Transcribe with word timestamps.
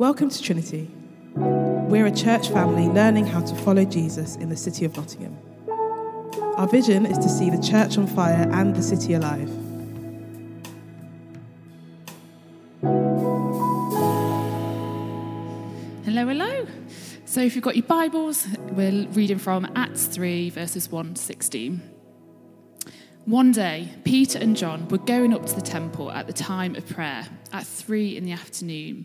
Welcome 0.00 0.30
to 0.30 0.42
Trinity. 0.42 0.90
We're 1.34 2.06
a 2.06 2.10
church 2.10 2.48
family 2.48 2.88
learning 2.88 3.26
how 3.26 3.42
to 3.42 3.54
follow 3.54 3.84
Jesus 3.84 4.36
in 4.36 4.48
the 4.48 4.56
city 4.56 4.86
of 4.86 4.96
Nottingham. 4.96 5.36
Our 6.56 6.66
vision 6.66 7.04
is 7.04 7.18
to 7.18 7.28
see 7.28 7.50
the 7.50 7.60
church 7.60 7.98
on 7.98 8.06
fire 8.06 8.48
and 8.50 8.74
the 8.74 8.82
city 8.82 9.12
alive. 9.12 9.50
Hello, 16.06 16.26
hello. 16.26 16.66
So, 17.26 17.42
if 17.42 17.54
you've 17.54 17.62
got 17.62 17.76
your 17.76 17.84
Bibles, 17.84 18.48
we're 18.70 19.06
reading 19.08 19.38
from 19.38 19.70
Acts 19.76 20.06
3, 20.06 20.48
verses 20.48 20.90
1 20.90 21.12
to 21.12 21.20
16. 21.20 21.82
One 23.26 23.52
day, 23.52 23.90
Peter 24.04 24.38
and 24.38 24.56
John 24.56 24.88
were 24.88 24.96
going 24.96 25.34
up 25.34 25.44
to 25.44 25.54
the 25.54 25.60
temple 25.60 26.10
at 26.10 26.26
the 26.26 26.32
time 26.32 26.74
of 26.74 26.88
prayer 26.88 27.26
at 27.52 27.66
3 27.66 28.16
in 28.16 28.24
the 28.24 28.32
afternoon. 28.32 29.04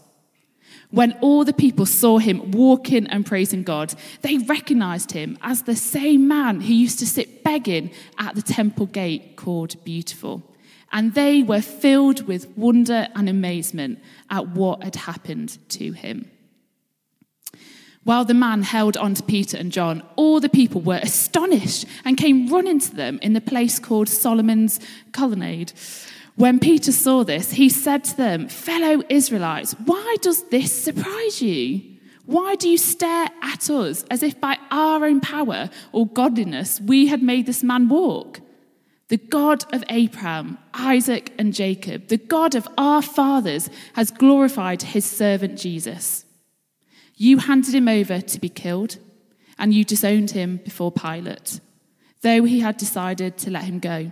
When 0.91 1.13
all 1.21 1.45
the 1.45 1.53
people 1.53 1.85
saw 1.85 2.17
him 2.17 2.51
walking 2.51 3.07
and 3.07 3.25
praising 3.25 3.63
God, 3.63 3.93
they 4.21 4.37
recognized 4.37 5.13
him 5.13 5.37
as 5.41 5.63
the 5.63 5.75
same 5.75 6.27
man 6.27 6.59
who 6.61 6.73
used 6.73 6.99
to 6.99 7.07
sit 7.07 7.43
begging 7.43 7.91
at 8.17 8.35
the 8.35 8.41
temple 8.41 8.87
gate 8.87 9.37
called 9.37 9.81
Beautiful. 9.85 10.43
And 10.91 11.13
they 11.13 11.41
were 11.41 11.61
filled 11.61 12.27
with 12.27 12.49
wonder 12.57 13.07
and 13.15 13.29
amazement 13.29 13.99
at 14.29 14.49
what 14.49 14.83
had 14.83 14.97
happened 14.97 15.57
to 15.69 15.93
him. 15.93 16.29
While 18.03 18.25
the 18.25 18.33
man 18.33 18.63
held 18.63 18.97
on 18.97 19.13
to 19.13 19.23
Peter 19.23 19.57
and 19.57 19.71
John, 19.71 20.03
all 20.15 20.39
the 20.39 20.49
people 20.49 20.81
were 20.81 20.99
astonished 21.01 21.85
and 22.03 22.17
came 22.17 22.47
running 22.47 22.79
to 22.79 22.95
them 22.95 23.19
in 23.21 23.33
the 23.33 23.41
place 23.41 23.79
called 23.79 24.09
Solomon's 24.09 24.79
Colonnade. 25.13 25.71
When 26.35 26.59
Peter 26.59 26.91
saw 26.91 27.23
this, 27.23 27.51
he 27.51 27.69
said 27.69 28.03
to 28.05 28.17
them, 28.17 28.47
Fellow 28.47 29.03
Israelites, 29.09 29.73
why 29.85 30.15
does 30.21 30.43
this 30.45 30.71
surprise 30.71 31.41
you? 31.41 31.81
Why 32.25 32.55
do 32.55 32.69
you 32.69 32.77
stare 32.77 33.29
at 33.41 33.69
us 33.69 34.03
as 34.09 34.23
if 34.23 34.39
by 34.39 34.57
our 34.69 35.05
own 35.05 35.19
power 35.19 35.69
or 35.91 36.07
godliness 36.07 36.79
we 36.79 37.07
had 37.07 37.21
made 37.21 37.45
this 37.45 37.63
man 37.63 37.89
walk? 37.89 38.39
The 39.09 39.17
God 39.17 39.65
of 39.73 39.83
Abraham, 39.89 40.57
Isaac, 40.73 41.33
and 41.37 41.53
Jacob, 41.53 42.07
the 42.07 42.17
God 42.17 42.55
of 42.55 42.67
our 42.77 43.01
fathers, 43.01 43.69
has 43.93 44.09
glorified 44.09 44.81
his 44.81 45.03
servant 45.05 45.59
Jesus. 45.59 46.23
You 47.15 47.39
handed 47.39 47.75
him 47.75 47.89
over 47.89 48.21
to 48.21 48.39
be 48.39 48.47
killed, 48.47 48.97
and 49.59 49.73
you 49.73 49.83
disowned 49.83 50.31
him 50.31 50.61
before 50.63 50.93
Pilate, 50.93 51.59
though 52.21 52.45
he 52.45 52.61
had 52.61 52.77
decided 52.77 53.37
to 53.39 53.51
let 53.51 53.65
him 53.65 53.79
go. 53.79 54.11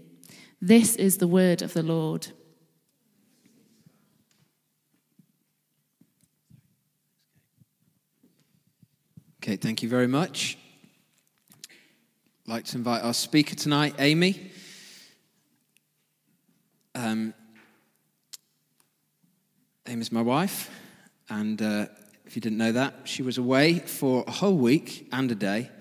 This 0.63 0.95
is 0.95 1.17
the 1.17 1.27
word 1.27 1.63
of 1.63 1.73
the 1.73 1.81
Lord. 1.81 2.27
Okay, 9.41 9.55
thank 9.55 9.81
you 9.81 9.89
very 9.89 10.05
much. 10.05 10.59
I'd 12.45 12.51
like 12.53 12.65
to 12.65 12.77
invite 12.77 13.03
our 13.03 13.15
speaker 13.15 13.55
tonight, 13.55 13.95
Amy. 13.97 14.51
Um, 16.93 17.33
Amy's 19.87 20.11
my 20.11 20.21
wife, 20.21 20.69
and 21.27 21.59
uh, 21.59 21.87
if 22.27 22.35
you 22.35 22.41
didn't 22.41 22.59
know 22.59 22.71
that, 22.73 22.93
she 23.05 23.23
was 23.23 23.39
away 23.39 23.79
for 23.79 24.23
a 24.27 24.31
whole 24.31 24.57
week 24.57 25.07
and 25.11 25.31
a 25.31 25.35
day 25.35 25.71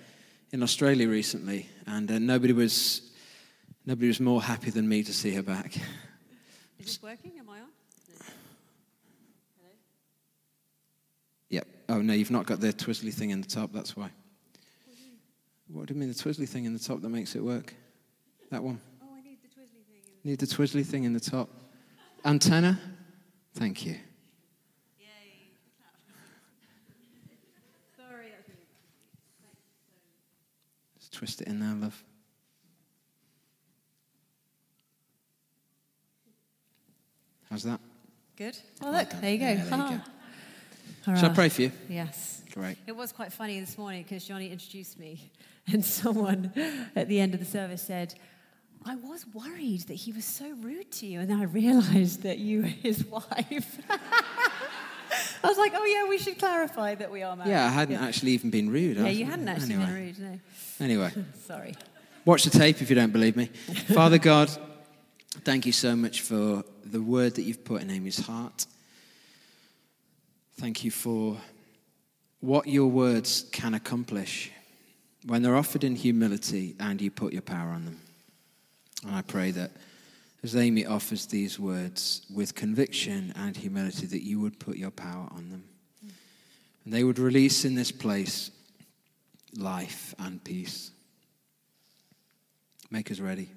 in 0.52 0.62
Australia 0.62 1.06
recently, 1.06 1.68
and 1.86 2.10
uh, 2.10 2.18
nobody 2.18 2.54
was 2.54 3.09
nobody 3.90 4.06
was 4.06 4.20
more 4.20 4.40
happy 4.40 4.70
than 4.70 4.88
me 4.88 5.02
to 5.02 5.12
see 5.12 5.34
her 5.34 5.42
back. 5.42 5.76
Is 6.78 6.86
this 6.86 7.02
working? 7.02 7.32
Am 7.40 7.48
I 7.48 7.58
on? 7.58 7.66
Hello? 9.58 9.72
Yep. 11.48 11.66
Oh 11.88 12.00
no, 12.00 12.12
you've 12.12 12.30
not 12.30 12.46
got 12.46 12.60
the 12.60 12.72
twizzly 12.72 13.12
thing 13.12 13.30
in 13.30 13.40
the 13.40 13.48
top. 13.48 13.72
That's 13.72 13.96
why. 13.96 14.10
What 15.66 15.86
do 15.86 15.94
you 15.94 15.98
mean 15.98 16.08
the 16.08 16.14
twizzly 16.14 16.48
thing 16.48 16.66
in 16.66 16.72
the 16.72 16.78
top 16.78 17.00
that 17.02 17.08
makes 17.08 17.34
it 17.34 17.42
work? 17.42 17.74
That 18.52 18.62
one. 18.62 18.80
Oh, 19.02 19.06
I 19.12 19.22
need 19.22 19.38
the 19.42 19.48
twizzly 19.48 19.84
thing. 19.84 20.02
Need 20.22 20.38
the 20.38 20.46
twizzly 20.46 20.86
thing 20.86 21.02
in 21.02 21.12
the 21.12 21.18
top. 21.18 21.48
Antenna? 22.24 22.78
Thank 23.54 23.84
you. 23.86 23.96
Yay. 25.00 25.50
Sorry. 27.96 28.26
Just 30.96 31.12
twist 31.12 31.40
it 31.40 31.48
in 31.48 31.58
there, 31.58 31.74
love. 31.74 32.04
How's 37.50 37.64
that? 37.64 37.80
Good. 38.36 38.56
Oh, 38.82 38.90
look, 38.92 39.10
there 39.20 39.32
you 39.32 39.38
go. 39.38 39.44
Yeah, 39.46 39.54
there 39.54 39.64
you 39.64 39.70
go. 39.70 40.00
Hurrah. 41.04 41.18
Shall 41.18 41.30
I 41.30 41.34
pray 41.34 41.48
for 41.48 41.62
you? 41.62 41.72
Yes. 41.88 42.42
Great. 42.52 42.76
It 42.86 42.94
was 42.94 43.10
quite 43.10 43.32
funny 43.32 43.58
this 43.58 43.76
morning 43.76 44.02
because 44.02 44.24
Johnny 44.24 44.50
introduced 44.50 44.98
me, 44.98 45.30
and 45.72 45.84
someone 45.84 46.52
at 46.94 47.08
the 47.08 47.18
end 47.18 47.34
of 47.34 47.40
the 47.40 47.46
service 47.46 47.82
said, 47.82 48.14
I 48.84 48.94
was 48.96 49.26
worried 49.34 49.82
that 49.88 49.94
he 49.94 50.12
was 50.12 50.24
so 50.24 50.48
rude 50.60 50.90
to 50.92 51.06
you, 51.06 51.20
and 51.20 51.28
then 51.28 51.40
I 51.40 51.44
realized 51.44 52.22
that 52.22 52.38
you 52.38 52.62
were 52.62 52.68
his 52.68 53.04
wife. 53.10 53.78
I 55.42 55.48
was 55.48 55.58
like, 55.58 55.72
oh, 55.74 55.84
yeah, 55.84 56.08
we 56.08 56.18
should 56.18 56.38
clarify 56.38 56.94
that 56.94 57.10
we 57.10 57.22
are 57.22 57.34
married. 57.34 57.50
Yeah, 57.50 57.66
I 57.66 57.68
hadn't 57.68 57.96
actually 57.96 58.32
even 58.32 58.50
been 58.50 58.70
rude. 58.70 58.96
Yeah, 58.96 59.08
you 59.08 59.24
hadn't 59.24 59.48
actually 59.48 59.74
anyway. 59.74 59.86
been 59.86 59.94
rude, 59.94 60.18
no. 60.18 60.40
Anyway, 60.84 61.12
Sorry. 61.46 61.74
watch 62.24 62.44
the 62.44 62.50
tape 62.50 62.80
if 62.80 62.88
you 62.90 62.96
don't 62.96 63.12
believe 63.12 63.36
me. 63.36 63.46
Father 63.92 64.18
God, 64.18 64.50
thank 65.44 65.66
you 65.66 65.72
so 65.72 65.96
much 65.96 66.20
for 66.22 66.62
the 66.90 67.02
word 67.02 67.34
that 67.36 67.42
you've 67.42 67.64
put 67.64 67.82
in 67.82 67.90
Amy's 67.90 68.18
heart. 68.26 68.66
Thank 70.58 70.84
you 70.84 70.90
for 70.90 71.36
what 72.40 72.66
your 72.66 72.88
words 72.88 73.46
can 73.52 73.74
accomplish 73.74 74.50
when 75.26 75.42
they're 75.42 75.56
offered 75.56 75.84
in 75.84 75.96
humility 75.96 76.74
and 76.80 77.00
you 77.00 77.10
put 77.10 77.32
your 77.32 77.42
power 77.42 77.70
on 77.70 77.84
them. 77.84 78.00
And 79.06 79.14
I 79.14 79.22
pray 79.22 79.50
that 79.52 79.70
as 80.42 80.56
Amy 80.56 80.86
offers 80.86 81.26
these 81.26 81.58
words 81.58 82.26
with 82.34 82.54
conviction 82.54 83.32
and 83.36 83.56
humility, 83.56 84.06
that 84.06 84.22
you 84.22 84.40
would 84.40 84.58
put 84.58 84.76
your 84.76 84.90
power 84.90 85.28
on 85.30 85.50
them. 85.50 85.64
And 86.84 86.94
they 86.94 87.04
would 87.04 87.18
release 87.18 87.64
in 87.64 87.74
this 87.74 87.92
place 87.92 88.50
life 89.56 90.14
and 90.18 90.42
peace. 90.42 90.90
Make 92.90 93.10
us 93.10 93.20
ready. 93.20 93.50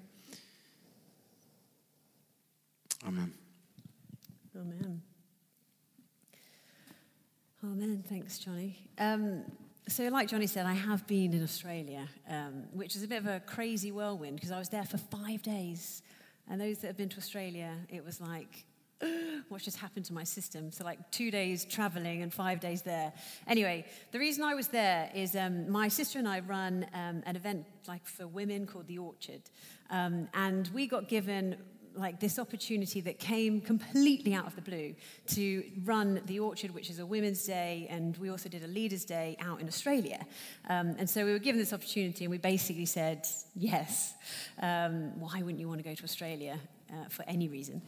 Thanks, 8.23 8.39
Johnny. 8.39 8.77
Um, 8.99 9.43
So, 9.89 10.07
like 10.07 10.29
Johnny 10.29 10.47
said, 10.47 10.65
I 10.65 10.71
have 10.71 11.05
been 11.07 11.33
in 11.33 11.43
Australia, 11.43 12.07
um, 12.29 12.63
which 12.71 12.95
is 12.95 13.03
a 13.03 13.07
bit 13.07 13.17
of 13.17 13.27
a 13.27 13.41
crazy 13.41 13.91
whirlwind 13.91 14.37
because 14.37 14.49
I 14.49 14.57
was 14.57 14.69
there 14.69 14.85
for 14.85 14.97
five 14.97 15.41
days. 15.41 16.01
And 16.47 16.61
those 16.61 16.77
that 16.77 16.87
have 16.87 16.95
been 16.95 17.09
to 17.09 17.17
Australia, 17.17 17.75
it 17.89 18.01
was 18.05 18.21
like, 18.21 18.63
what 19.49 19.61
just 19.61 19.77
happened 19.77 20.05
to 20.05 20.13
my 20.13 20.23
system? 20.23 20.71
So, 20.71 20.85
like 20.85 21.11
two 21.11 21.31
days 21.31 21.65
traveling 21.65 22.21
and 22.21 22.33
five 22.33 22.61
days 22.61 22.81
there. 22.81 23.11
Anyway, 23.45 23.83
the 24.13 24.19
reason 24.19 24.45
I 24.45 24.55
was 24.55 24.69
there 24.69 25.11
is 25.13 25.35
um, 25.35 25.69
my 25.69 25.89
sister 25.89 26.17
and 26.17 26.29
I 26.29 26.39
run 26.39 26.85
um, 26.93 27.23
an 27.25 27.35
event 27.35 27.65
like 27.89 28.07
for 28.07 28.25
women 28.25 28.65
called 28.65 28.87
The 28.87 28.99
Orchard. 28.99 29.41
Um, 29.89 30.29
and 30.33 30.69
we 30.69 30.87
got 30.87 31.09
given 31.09 31.57
like 31.95 32.19
this 32.19 32.39
opportunity 32.39 33.01
that 33.01 33.19
came 33.19 33.61
completely 33.61 34.33
out 34.33 34.47
of 34.47 34.55
the 34.55 34.61
blue 34.61 34.95
to 35.27 35.63
run 35.83 36.21
the 36.25 36.39
Orchard, 36.39 36.73
which 36.73 36.89
is 36.89 36.99
a 36.99 37.05
Women's 37.05 37.43
Day, 37.43 37.87
and 37.89 38.17
we 38.17 38.29
also 38.29 38.49
did 38.49 38.63
a 38.63 38.67
Leaders' 38.67 39.05
Day 39.05 39.37
out 39.39 39.61
in 39.61 39.67
Australia. 39.67 40.25
Um, 40.69 40.95
and 40.97 41.09
so 41.09 41.25
we 41.25 41.31
were 41.31 41.39
given 41.39 41.59
this 41.59 41.73
opportunity, 41.73 42.25
and 42.25 42.31
we 42.31 42.37
basically 42.37 42.85
said, 42.85 43.27
yes, 43.55 44.13
um, 44.61 45.19
why 45.19 45.41
wouldn't 45.41 45.59
you 45.59 45.67
want 45.67 45.79
to 45.79 45.87
go 45.87 45.95
to 45.95 46.03
Australia? 46.03 46.59
Uh, 46.93 47.09
for 47.09 47.23
any 47.27 47.47
reason. 47.47 47.81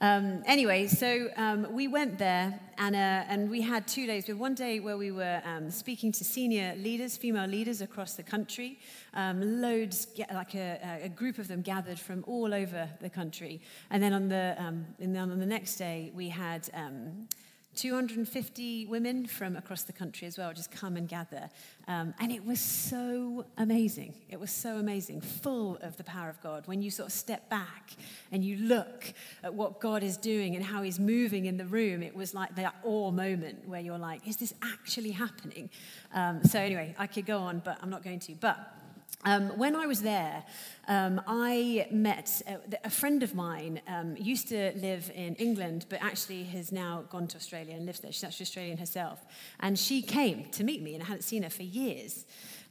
Um, 0.00 0.42
anyway, 0.46 0.86
so 0.86 1.28
um, 1.36 1.66
we 1.72 1.88
went 1.88 2.18
there 2.18 2.60
and, 2.78 2.94
uh, 2.94 2.98
and 2.98 3.50
we 3.50 3.60
had 3.60 3.86
two 3.88 4.06
days. 4.06 4.26
Had 4.26 4.38
one 4.38 4.54
day 4.54 4.80
where 4.80 4.96
we 4.96 5.10
were 5.10 5.42
um, 5.44 5.70
speaking 5.70 6.12
to 6.12 6.24
senior 6.24 6.74
leaders, 6.76 7.16
female 7.16 7.46
leaders 7.46 7.80
across 7.80 8.14
the 8.14 8.22
country. 8.22 8.78
Um, 9.14 9.60
loads, 9.60 10.06
like 10.32 10.54
a, 10.54 11.00
a, 11.04 11.08
group 11.08 11.38
of 11.38 11.48
them 11.48 11.60
gathered 11.62 11.98
from 11.98 12.24
all 12.26 12.54
over 12.54 12.88
the 13.00 13.10
country. 13.10 13.60
And 13.90 14.02
then 14.02 14.12
on 14.12 14.28
the, 14.28 14.54
um, 14.58 14.86
and 15.00 15.14
then 15.14 15.30
on 15.30 15.38
the 15.38 15.46
next 15.46 15.76
day, 15.76 16.12
we 16.14 16.28
had 16.28 16.68
um, 16.72 17.28
250 17.74 18.86
women 18.86 19.26
from 19.26 19.56
across 19.56 19.82
the 19.82 19.92
country 19.92 20.26
as 20.26 20.36
well 20.36 20.52
just 20.52 20.70
come 20.70 20.96
and 20.96 21.08
gather. 21.08 21.48
Um, 21.88 22.14
and 22.20 22.30
it 22.30 22.44
was 22.44 22.60
so 22.60 23.46
amazing. 23.56 24.14
It 24.28 24.38
was 24.38 24.50
so 24.50 24.76
amazing, 24.76 25.20
full 25.20 25.78
of 25.82 25.96
the 25.96 26.04
power 26.04 26.28
of 26.28 26.40
God. 26.42 26.66
When 26.66 26.82
you 26.82 26.90
sort 26.90 27.08
of 27.08 27.12
step 27.12 27.48
back 27.48 27.92
and 28.30 28.44
you 28.44 28.56
look 28.56 29.12
at 29.42 29.54
what 29.54 29.80
God 29.80 30.02
is 30.02 30.16
doing 30.16 30.54
and 30.54 30.64
how 30.64 30.82
He's 30.82 31.00
moving 31.00 31.46
in 31.46 31.56
the 31.56 31.66
room, 31.66 32.02
it 32.02 32.14
was 32.14 32.34
like 32.34 32.54
that 32.56 32.74
awe 32.84 33.10
moment 33.10 33.66
where 33.66 33.80
you're 33.80 33.98
like, 33.98 34.26
is 34.28 34.36
this 34.36 34.52
actually 34.62 35.12
happening? 35.12 35.70
Um, 36.14 36.44
so, 36.44 36.58
anyway, 36.58 36.94
I 36.98 37.06
could 37.06 37.26
go 37.26 37.38
on, 37.38 37.62
but 37.64 37.78
I'm 37.82 37.90
not 37.90 38.02
going 38.02 38.20
to. 38.20 38.34
But 38.34 38.81
um, 39.24 39.56
when 39.56 39.76
I 39.76 39.86
was 39.86 40.02
there, 40.02 40.42
um, 40.88 41.20
I 41.26 41.86
met 41.90 42.42
a, 42.46 42.86
a, 42.86 42.90
friend 42.90 43.22
of 43.22 43.34
mine, 43.34 43.80
um, 43.86 44.16
used 44.16 44.48
to 44.48 44.72
live 44.74 45.12
in 45.14 45.36
England, 45.36 45.86
but 45.88 46.02
actually 46.02 46.42
has 46.44 46.72
now 46.72 47.04
gone 47.08 47.28
to 47.28 47.36
Australia 47.36 47.76
and 47.76 47.86
lives 47.86 48.00
there. 48.00 48.10
She's 48.10 48.24
actually 48.24 48.44
Australian 48.44 48.78
herself. 48.78 49.24
And 49.60 49.78
she 49.78 50.02
came 50.02 50.46
to 50.50 50.64
meet 50.64 50.82
me, 50.82 50.94
and 50.94 51.02
I 51.02 51.06
hadn't 51.06 51.22
seen 51.22 51.44
her 51.44 51.50
for 51.50 51.62
years. 51.62 52.24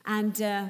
And, 0.06 0.42
uh, 0.42 0.66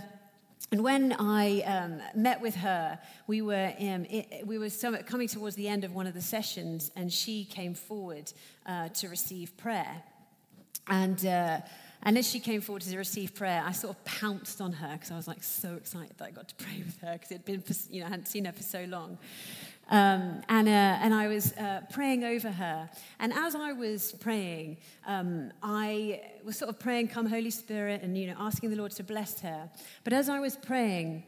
and 0.71 0.83
when 0.83 1.13
I 1.13 1.61
um, 1.61 1.99
met 2.13 2.41
with 2.41 2.55
her, 2.55 2.99
we 3.25 3.41
were, 3.41 3.73
um, 3.79 4.05
it, 4.05 4.45
we 4.45 4.59
were 4.59 4.69
coming 5.07 5.27
towards 5.27 5.55
the 5.55 5.67
end 5.67 5.83
of 5.83 5.95
one 5.95 6.05
of 6.05 6.13
the 6.13 6.21
sessions, 6.21 6.91
and 6.95 7.11
she 7.11 7.43
came 7.45 7.73
forward 7.73 8.31
uh, 8.67 8.89
to 8.89 9.09
receive 9.09 9.57
prayer. 9.57 10.03
And 10.87 11.25
uh, 11.25 11.61
and 12.03 12.17
as 12.17 12.29
she 12.29 12.39
came 12.39 12.61
forward 12.61 12.81
to 12.83 12.97
receive 12.97 13.35
prayer, 13.35 13.63
I 13.65 13.71
sort 13.71 13.95
of 13.95 14.03
pounced 14.05 14.61
on 14.61 14.73
her 14.73 14.93
because 14.93 15.11
I 15.11 15.15
was 15.15 15.27
like 15.27 15.43
so 15.43 15.75
excited 15.75 16.17
that 16.17 16.25
I 16.25 16.31
got 16.31 16.47
to 16.49 16.55
pray 16.55 16.83
with 16.85 16.99
her 17.01 17.13
because 17.13 17.31
it 17.31 17.35
had 17.35 17.45
been, 17.45 17.63
you 17.89 18.01
know, 18.01 18.07
I 18.07 18.09
hadn't 18.09 18.27
seen 18.27 18.45
her 18.45 18.51
for 18.51 18.63
so 18.63 18.85
long. 18.85 19.17
Um, 19.89 20.41
and, 20.47 20.67
uh, 20.67 20.71
and 20.71 21.13
I 21.13 21.27
was 21.27 21.51
uh, 21.53 21.81
praying 21.91 22.23
over 22.23 22.49
her. 22.49 22.89
And 23.19 23.33
as 23.33 23.55
I 23.55 23.73
was 23.73 24.13
praying, 24.13 24.77
um, 25.05 25.51
I 25.61 26.21
was 26.45 26.57
sort 26.57 26.69
of 26.69 26.79
praying, 26.79 27.09
Come, 27.09 27.25
Holy 27.25 27.49
Spirit, 27.49 28.01
and, 28.01 28.17
you 28.17 28.27
know, 28.27 28.35
asking 28.39 28.69
the 28.69 28.77
Lord 28.77 28.91
to 28.93 29.03
bless 29.03 29.41
her. 29.41 29.69
But 30.03 30.13
as 30.13 30.29
I 30.29 30.39
was 30.39 30.55
praying, 30.55 31.23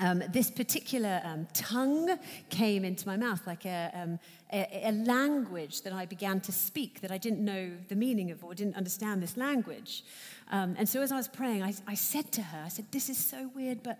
um, 0.00 0.22
this 0.32 0.50
particular 0.50 1.20
um, 1.24 1.46
tongue 1.52 2.18
came 2.50 2.84
into 2.84 3.06
my 3.06 3.16
mouth, 3.16 3.44
like 3.46 3.66
a, 3.66 3.90
um, 3.94 4.20
a, 4.52 4.88
a, 4.88 4.92
language 4.92 5.82
that 5.82 5.92
I 5.92 6.06
began 6.06 6.40
to 6.42 6.52
speak 6.52 7.00
that 7.00 7.10
I 7.10 7.18
didn't 7.18 7.44
know 7.44 7.72
the 7.88 7.96
meaning 7.96 8.30
of 8.30 8.44
or 8.44 8.54
didn't 8.54 8.76
understand 8.76 9.22
this 9.22 9.36
language. 9.36 10.04
Um, 10.50 10.76
and 10.78 10.88
so 10.88 11.02
as 11.02 11.10
I 11.10 11.16
was 11.16 11.26
praying, 11.26 11.62
I, 11.64 11.74
I, 11.86 11.94
said 11.94 12.30
to 12.32 12.42
her, 12.42 12.62
I 12.64 12.68
said, 12.68 12.86
This 12.92 13.08
is 13.08 13.18
so 13.18 13.50
weird, 13.56 13.82
but 13.82 13.98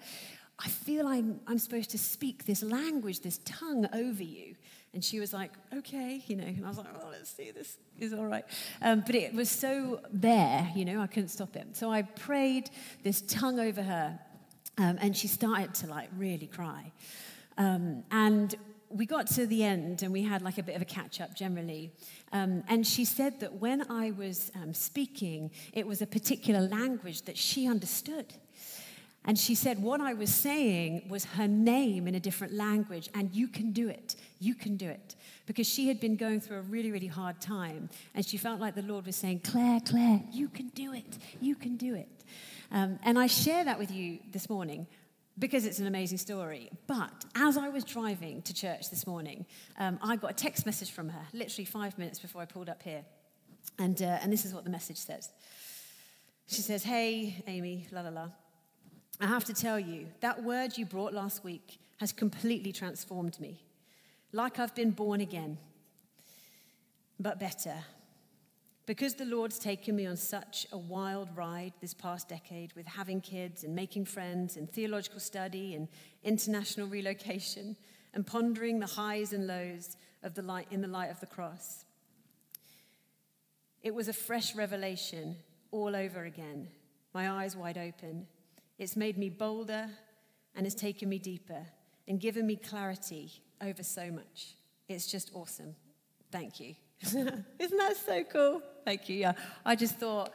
I 0.58 0.68
feel 0.68 1.06
I'm, 1.06 1.40
I'm 1.46 1.58
supposed 1.58 1.90
to 1.90 1.98
speak 1.98 2.44
this 2.44 2.62
language, 2.62 3.20
this 3.20 3.40
tongue 3.44 3.86
over 3.92 4.22
you. 4.22 4.56
And 4.94 5.04
she 5.04 5.20
was 5.20 5.32
like, 5.32 5.52
okay, 5.72 6.22
you 6.26 6.36
know. 6.36 6.46
And 6.46 6.64
I 6.64 6.68
was 6.68 6.78
like, 6.78 6.86
oh, 7.00 7.08
let's 7.10 7.30
see, 7.30 7.50
this 7.50 7.76
is 7.98 8.12
all 8.12 8.26
right. 8.26 8.44
Um, 8.80 9.02
but 9.06 9.14
it 9.14 9.34
was 9.34 9.50
so 9.50 10.00
there, 10.10 10.70
you 10.74 10.84
know, 10.84 11.00
I 11.00 11.06
couldn't 11.06 11.28
stop 11.28 11.54
it. 11.56 11.76
So 11.76 11.90
I 11.90 12.02
prayed 12.02 12.70
this 13.04 13.20
tongue 13.20 13.60
over 13.60 13.82
her. 13.82 14.18
Um, 14.78 14.96
and 15.00 15.16
she 15.16 15.28
started 15.28 15.74
to 15.74 15.88
like 15.88 16.08
really 16.16 16.46
cry. 16.46 16.92
Um, 17.56 18.04
and 18.10 18.54
we 18.90 19.04
got 19.04 19.26
to 19.26 19.46
the 19.46 19.64
end 19.64 20.02
and 20.02 20.12
we 20.12 20.22
had 20.22 20.40
like 20.40 20.58
a 20.58 20.62
bit 20.62 20.76
of 20.76 20.82
a 20.82 20.86
catch 20.86 21.20
up 21.20 21.34
generally. 21.34 21.92
Um, 22.32 22.62
and 22.68 22.86
she 22.86 23.04
said 23.04 23.40
that 23.40 23.54
when 23.54 23.90
I 23.90 24.12
was 24.12 24.50
um, 24.54 24.72
speaking, 24.72 25.50
it 25.72 25.86
was 25.86 26.00
a 26.00 26.06
particular 26.06 26.60
language 26.60 27.22
that 27.22 27.36
she 27.36 27.66
understood. 27.66 28.32
And 29.24 29.38
she 29.38 29.54
said, 29.54 29.82
What 29.82 30.00
I 30.00 30.14
was 30.14 30.32
saying 30.32 31.06
was 31.10 31.24
her 31.24 31.46
name 31.46 32.06
in 32.08 32.14
a 32.14 32.20
different 32.20 32.54
language, 32.54 33.10
and 33.14 33.34
you 33.34 33.46
can 33.46 33.72
do 33.72 33.88
it. 33.88 34.16
You 34.38 34.54
can 34.54 34.76
do 34.76 34.88
it. 34.88 35.16
Because 35.44 35.68
she 35.68 35.88
had 35.88 36.00
been 36.00 36.16
going 36.16 36.40
through 36.40 36.58
a 36.58 36.62
really, 36.62 36.90
really 36.92 37.08
hard 37.08 37.40
time, 37.40 37.90
and 38.14 38.24
she 38.24 38.38
felt 38.38 38.58
like 38.58 38.74
the 38.74 38.82
Lord 38.82 39.04
was 39.04 39.16
saying, 39.16 39.40
Claire, 39.40 39.80
Claire, 39.84 40.22
you 40.32 40.48
can 40.48 40.68
do 40.68 40.94
it. 40.94 41.18
You 41.40 41.56
can 41.56 41.76
do 41.76 41.94
it. 41.94 42.08
Um, 42.70 42.98
and 43.02 43.18
I 43.18 43.26
share 43.26 43.64
that 43.64 43.78
with 43.78 43.90
you 43.90 44.18
this 44.30 44.50
morning 44.50 44.86
because 45.38 45.64
it's 45.64 45.78
an 45.78 45.86
amazing 45.86 46.18
story. 46.18 46.70
But 46.86 47.24
as 47.34 47.56
I 47.56 47.68
was 47.68 47.84
driving 47.84 48.42
to 48.42 48.54
church 48.54 48.90
this 48.90 49.06
morning, 49.06 49.46
um, 49.78 49.98
I 50.02 50.16
got 50.16 50.30
a 50.30 50.34
text 50.34 50.66
message 50.66 50.90
from 50.90 51.08
her, 51.08 51.26
literally 51.32 51.64
five 51.64 51.96
minutes 51.98 52.18
before 52.18 52.42
I 52.42 52.44
pulled 52.44 52.68
up 52.68 52.82
here. 52.82 53.04
And, 53.78 54.00
uh, 54.02 54.18
and 54.22 54.32
this 54.32 54.44
is 54.44 54.52
what 54.52 54.64
the 54.64 54.70
message 54.70 54.98
says. 54.98 55.30
She 56.46 56.62
says, 56.62 56.82
Hey, 56.82 57.42
Amy, 57.46 57.86
la 57.92 58.00
la 58.02 58.10
la. 58.10 58.28
I 59.20 59.26
have 59.26 59.44
to 59.44 59.54
tell 59.54 59.78
you, 59.78 60.06
that 60.20 60.42
word 60.42 60.78
you 60.78 60.86
brought 60.86 61.12
last 61.12 61.44
week 61.44 61.78
has 61.98 62.12
completely 62.12 62.72
transformed 62.72 63.38
me. 63.40 63.62
Like 64.32 64.58
I've 64.58 64.74
been 64.74 64.90
born 64.90 65.20
again, 65.20 65.58
but 67.18 67.40
better. 67.40 67.74
Because 68.88 69.12
the 69.12 69.26
Lord's 69.26 69.58
taken 69.58 69.94
me 69.96 70.06
on 70.06 70.16
such 70.16 70.66
a 70.72 70.78
wild 70.78 71.28
ride 71.36 71.74
this 71.78 71.92
past 71.92 72.26
decade 72.26 72.72
with 72.72 72.86
having 72.86 73.20
kids 73.20 73.62
and 73.62 73.74
making 73.74 74.06
friends 74.06 74.56
and 74.56 74.66
theological 74.66 75.20
study 75.20 75.74
and 75.74 75.88
international 76.24 76.86
relocation 76.86 77.76
and 78.14 78.26
pondering 78.26 78.78
the 78.78 78.86
highs 78.86 79.34
and 79.34 79.46
lows 79.46 79.98
of 80.22 80.32
the 80.32 80.40
light 80.40 80.68
in 80.70 80.80
the 80.80 80.88
light 80.88 81.10
of 81.10 81.20
the 81.20 81.26
cross. 81.26 81.84
It 83.82 83.94
was 83.94 84.08
a 84.08 84.14
fresh 84.14 84.56
revelation 84.56 85.36
all 85.70 85.94
over 85.94 86.24
again, 86.24 86.68
my 87.12 87.30
eyes 87.30 87.54
wide 87.54 87.76
open. 87.76 88.26
It's 88.78 88.96
made 88.96 89.18
me 89.18 89.28
bolder 89.28 89.90
and 90.54 90.64
has 90.64 90.74
taken 90.74 91.10
me 91.10 91.18
deeper 91.18 91.66
and 92.08 92.18
given 92.18 92.46
me 92.46 92.56
clarity 92.56 93.32
over 93.60 93.82
so 93.82 94.10
much. 94.10 94.54
It's 94.88 95.06
just 95.06 95.30
awesome. 95.34 95.76
Thank 96.32 96.58
you. 96.58 96.74
Isn't 97.02 97.78
that 97.78 97.96
so 97.96 98.24
cool? 98.24 98.62
Thank 98.84 99.08
you. 99.08 99.16
Yeah. 99.16 99.32
I 99.64 99.76
just 99.76 99.96
thought, 99.96 100.32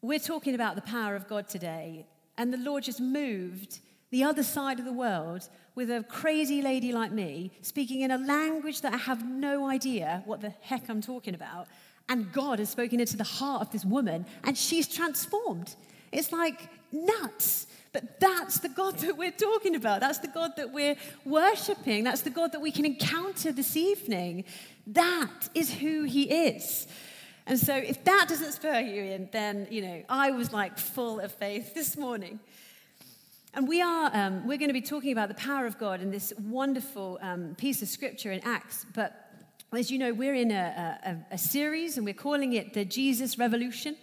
we're 0.00 0.18
talking 0.18 0.54
about 0.54 0.74
the 0.74 0.82
power 0.82 1.14
of 1.16 1.28
God 1.28 1.48
today, 1.48 2.06
and 2.38 2.52
the 2.52 2.58
Lord 2.58 2.84
just 2.84 3.00
moved 3.00 3.80
the 4.10 4.24
other 4.24 4.42
side 4.42 4.78
of 4.78 4.84
the 4.84 4.92
world 4.92 5.48
with 5.74 5.90
a 5.90 6.04
crazy 6.08 6.60
lady 6.60 6.92
like 6.92 7.12
me 7.12 7.50
speaking 7.62 8.02
in 8.02 8.10
a 8.10 8.18
language 8.18 8.82
that 8.82 8.92
I 8.92 8.98
have 8.98 9.26
no 9.26 9.68
idea 9.68 10.22
what 10.26 10.40
the 10.40 10.52
heck 10.60 10.88
I'm 10.88 11.00
talking 11.00 11.34
about. 11.34 11.66
And 12.08 12.30
God 12.32 12.58
has 12.58 12.68
spoken 12.68 13.00
into 13.00 13.16
the 13.16 13.24
heart 13.24 13.62
of 13.62 13.70
this 13.70 13.84
woman, 13.84 14.26
and 14.44 14.56
she's 14.56 14.86
transformed. 14.86 15.74
It's 16.12 16.30
like 16.30 16.68
nuts. 16.92 17.66
But 17.92 18.20
that's 18.20 18.58
the 18.58 18.68
God 18.70 18.98
that 18.98 19.16
we're 19.16 19.30
talking 19.30 19.74
about. 19.76 20.00
That's 20.00 20.18
the 20.18 20.28
God 20.28 20.52
that 20.56 20.72
we're 20.72 20.96
worshiping. 21.24 22.04
That's 22.04 22.22
the 22.22 22.30
God 22.30 22.52
that 22.52 22.60
we 22.60 22.70
can 22.70 22.86
encounter 22.86 23.52
this 23.52 23.76
evening. 23.76 24.44
That 24.86 25.48
is 25.54 25.72
who 25.72 26.04
He 26.04 26.22
is. 26.48 26.86
And 27.46 27.58
so, 27.58 27.74
if 27.74 28.04
that 28.04 28.26
doesn't 28.28 28.52
spur 28.52 28.80
you 28.80 29.02
in, 29.02 29.28
then, 29.32 29.66
you 29.70 29.82
know, 29.82 30.02
I 30.08 30.30
was 30.30 30.52
like 30.52 30.78
full 30.78 31.20
of 31.20 31.32
faith 31.32 31.74
this 31.74 31.96
morning. 31.96 32.38
And 33.54 33.68
we 33.68 33.82
are, 33.82 34.10
um, 34.14 34.46
we're 34.46 34.58
going 34.58 34.70
to 34.70 34.74
be 34.74 34.80
talking 34.80 35.12
about 35.12 35.28
the 35.28 35.34
power 35.34 35.66
of 35.66 35.78
God 35.78 36.00
in 36.00 36.10
this 36.10 36.32
wonderful 36.38 37.18
um, 37.20 37.54
piece 37.56 37.82
of 37.82 37.88
scripture 37.88 38.32
in 38.32 38.40
Acts. 38.44 38.86
But 38.94 39.28
as 39.74 39.90
you 39.90 39.98
know, 39.98 40.12
we're 40.12 40.34
in 40.34 40.50
a, 40.50 40.98
a, 41.04 41.34
a 41.34 41.38
series 41.38 41.96
and 41.96 42.06
we're 42.06 42.14
calling 42.14 42.54
it 42.54 42.72
the 42.72 42.84
Jesus 42.84 43.38
Revolution, 43.38 43.96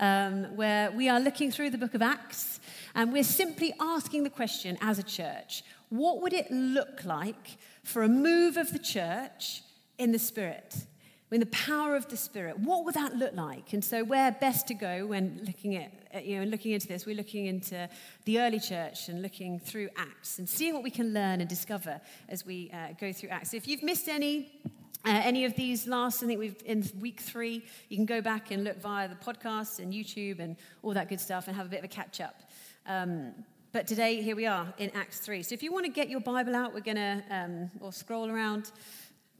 um, 0.00 0.56
where 0.56 0.90
we 0.90 1.08
are 1.08 1.20
looking 1.20 1.50
through 1.50 1.70
the 1.70 1.78
book 1.78 1.94
of 1.94 2.02
Acts 2.02 2.60
and 2.94 3.12
we're 3.12 3.24
simply 3.24 3.74
asking 3.80 4.24
the 4.24 4.30
question 4.30 4.78
as 4.80 4.98
a 4.98 5.02
church 5.02 5.62
what 5.88 6.20
would 6.20 6.32
it 6.32 6.50
look 6.50 7.04
like 7.04 7.58
for 7.84 8.02
a 8.02 8.08
move 8.08 8.56
of 8.56 8.72
the 8.72 8.78
church 8.78 9.62
in 9.98 10.12
the 10.12 10.18
Spirit? 10.18 10.86
in 11.32 11.40
the 11.40 11.46
power 11.46 11.96
of 11.96 12.08
the 12.08 12.16
Spirit. 12.16 12.58
What 12.58 12.84
would 12.84 12.94
that 12.94 13.16
look 13.16 13.34
like? 13.34 13.72
And 13.72 13.84
so, 13.84 14.04
where 14.04 14.30
best 14.32 14.68
to 14.68 14.74
go 14.74 15.06
when 15.06 15.40
looking 15.44 15.76
at 15.76 16.24
you 16.24 16.38
know 16.38 16.44
looking 16.44 16.72
into 16.72 16.86
this, 16.86 17.04
we're 17.04 17.16
looking 17.16 17.46
into 17.46 17.88
the 18.24 18.40
early 18.40 18.60
church 18.60 19.08
and 19.08 19.22
looking 19.22 19.58
through 19.58 19.88
Acts 19.96 20.38
and 20.38 20.48
seeing 20.48 20.72
what 20.72 20.82
we 20.82 20.90
can 20.90 21.12
learn 21.12 21.40
and 21.40 21.48
discover 21.48 22.00
as 22.28 22.46
we 22.46 22.70
uh, 22.72 22.94
go 23.00 23.12
through 23.12 23.30
Acts. 23.30 23.50
So 23.50 23.56
if 23.56 23.68
you've 23.68 23.82
missed 23.82 24.08
any. 24.08 24.60
Uh, 25.04 25.22
any 25.22 25.44
of 25.44 25.54
these 25.54 25.86
last, 25.86 26.24
I 26.24 26.26
think 26.26 26.40
we've 26.40 26.60
in 26.64 26.84
week 26.98 27.20
three, 27.20 27.64
you 27.88 27.96
can 27.96 28.06
go 28.06 28.20
back 28.20 28.50
and 28.50 28.64
look 28.64 28.80
via 28.82 29.08
the 29.08 29.14
podcast 29.14 29.78
and 29.78 29.92
YouTube 29.92 30.40
and 30.40 30.56
all 30.82 30.94
that 30.94 31.08
good 31.08 31.20
stuff 31.20 31.46
and 31.46 31.54
have 31.54 31.66
a 31.66 31.68
bit 31.68 31.78
of 31.78 31.84
a 31.84 31.88
catch 31.88 32.20
up. 32.20 32.42
Um, 32.86 33.32
but 33.72 33.86
today, 33.86 34.20
here 34.22 34.34
we 34.34 34.46
are 34.46 34.72
in 34.78 34.90
Acts 34.96 35.20
3. 35.20 35.42
So 35.42 35.52
if 35.52 35.62
you 35.62 35.70
want 35.70 35.84
to 35.84 35.92
get 35.92 36.08
your 36.08 36.20
Bible 36.20 36.56
out, 36.56 36.72
we're 36.72 36.80
going 36.80 36.96
to, 36.96 37.22
um, 37.30 37.70
or 37.80 37.92
scroll 37.92 38.28
around, 38.28 38.72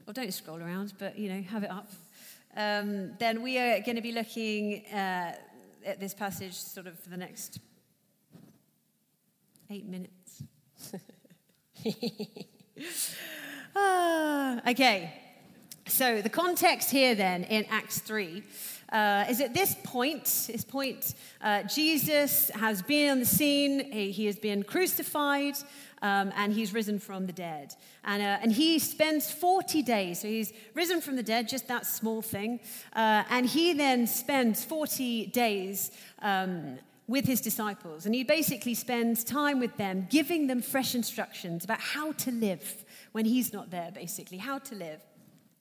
or 0.07 0.13
don't 0.13 0.33
scroll 0.33 0.61
around, 0.61 0.93
but, 0.97 1.19
you 1.19 1.29
know, 1.29 1.41
have 1.41 1.63
it 1.63 1.69
up. 1.69 1.91
Um, 2.55 3.11
then 3.19 3.41
we 3.41 3.57
are 3.59 3.81
going 3.81 3.97
to 3.97 4.01
be 4.01 4.13
looking 4.13 4.85
uh, 4.87 5.33
at 5.85 5.99
this 5.99 6.13
passage 6.13 6.53
sort 6.53 6.87
of 6.87 6.97
for 6.97 7.09
the 7.09 7.17
next 7.17 7.59
eight 9.69 9.85
minutes. 9.85 10.43
ah, 13.75 14.61
okay. 14.69 15.13
So 15.87 16.21
the 16.21 16.29
context 16.29 16.89
here 16.89 17.15
then 17.15 17.43
in 17.43 17.65
Acts 17.69 17.99
3 17.99 18.43
uh, 18.91 19.25
is 19.29 19.41
at 19.41 19.53
this 19.53 19.75
point, 19.83 20.23
this 20.51 20.63
point, 20.63 21.15
uh, 21.41 21.63
Jesus 21.63 22.49
has 22.51 22.81
been 22.81 23.11
on 23.11 23.19
the 23.19 23.25
scene, 23.25 23.91
he, 23.91 24.11
he 24.11 24.25
has 24.25 24.37
been 24.37 24.63
crucified, 24.63 25.55
um, 26.01 26.31
and 26.35 26.53
he's 26.53 26.73
risen 26.73 26.99
from 26.99 27.25
the 27.25 27.33
dead. 27.33 27.73
And, 28.03 28.21
uh, 28.21 28.39
and 28.41 28.51
he 28.51 28.79
spends 28.79 29.31
40 29.31 29.81
days, 29.81 30.21
so 30.21 30.27
he's 30.27 30.53
risen 30.73 31.01
from 31.01 31.15
the 31.15 31.23
dead, 31.23 31.47
just 31.47 31.67
that 31.67 31.85
small 31.85 32.21
thing. 32.21 32.59
Uh, 32.93 33.23
and 33.29 33.45
he 33.45 33.73
then 33.73 34.07
spends 34.07 34.63
40 34.63 35.27
days 35.27 35.91
um, 36.21 36.77
with 37.07 37.25
his 37.25 37.41
disciples. 37.41 38.05
And 38.05 38.13
he 38.13 38.23
basically 38.23 38.73
spends 38.73 39.23
time 39.23 39.59
with 39.59 39.77
them, 39.77 40.07
giving 40.09 40.47
them 40.47 40.61
fresh 40.61 40.93
instructions 40.93 41.63
about 41.63 41.79
how 41.79 42.11
to 42.13 42.31
live 42.31 42.85
when 43.11 43.25
he's 43.25 43.53
not 43.53 43.71
there, 43.71 43.91
basically, 43.93 44.37
how 44.37 44.59
to 44.59 44.75
live. 44.75 45.01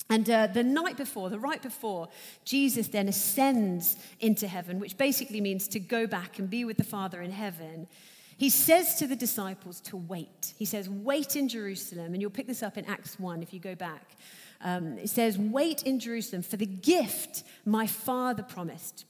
And 0.09 0.29
uh, 0.31 0.47
the 0.47 0.63
night 0.63 0.97
before, 0.97 1.31
the 1.31 1.39
right 1.39 1.61
before, 1.61 2.09
Jesus 2.45 2.89
then 2.89 3.09
ascends 3.09 3.97
into 4.21 4.47
heaven, 4.47 4.79
which 4.79 4.97
basically 4.97 5.41
means 5.41 5.67
to 5.69 5.81
go 5.81 6.07
back 6.07 6.39
and 6.39 6.49
be 6.49 6.65
with 6.65 6.77
the 6.77 6.85
Father 6.85 7.23
in 7.23 7.33
heaven. 7.33 7.89
He 8.37 8.51
says 8.51 8.97
to 8.97 9.07
the 9.07 9.17
disciples 9.17 9.81
to 9.83 9.97
wait. 9.97 10.53
He 10.57 10.65
says, 10.65 10.89
Wait 10.89 11.37
in 11.37 11.49
Jerusalem. 11.49 12.13
And 12.13 12.21
you'll 12.21 12.31
pick 12.31 12.47
this 12.47 12.63
up 12.63 12.77
in 12.77 12.85
Acts 12.85 13.19
1 13.19 13.43
if 13.43 13.53
you 13.53 13.61
go 13.61 13.75
back. 13.75 14.17
Um, 14.61 14.99
it 14.99 15.09
says, 15.09 15.39
Wait 15.39 15.83
in 15.85 15.99
Jerusalem 15.99 16.43
for 16.43 16.57
the 16.57 16.67
gift 16.67 17.45
my 17.65 17.87
Father 17.87 18.43
promised, 18.43 19.05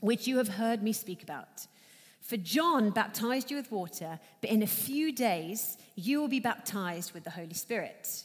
which 0.00 0.26
you 0.26 0.36
have 0.38 0.48
heard 0.48 0.82
me 0.82 0.92
speak 0.92 1.22
about. 1.22 1.66
For 2.20 2.36
John 2.36 2.90
baptized 2.90 3.50
you 3.50 3.56
with 3.56 3.70
water, 3.70 4.18
but 4.40 4.50
in 4.50 4.62
a 4.62 4.66
few 4.66 5.12
days 5.12 5.78
you 5.94 6.20
will 6.20 6.28
be 6.28 6.40
baptized 6.40 7.14
with 7.14 7.24
the 7.24 7.30
Holy 7.30 7.54
Spirit. 7.54 8.24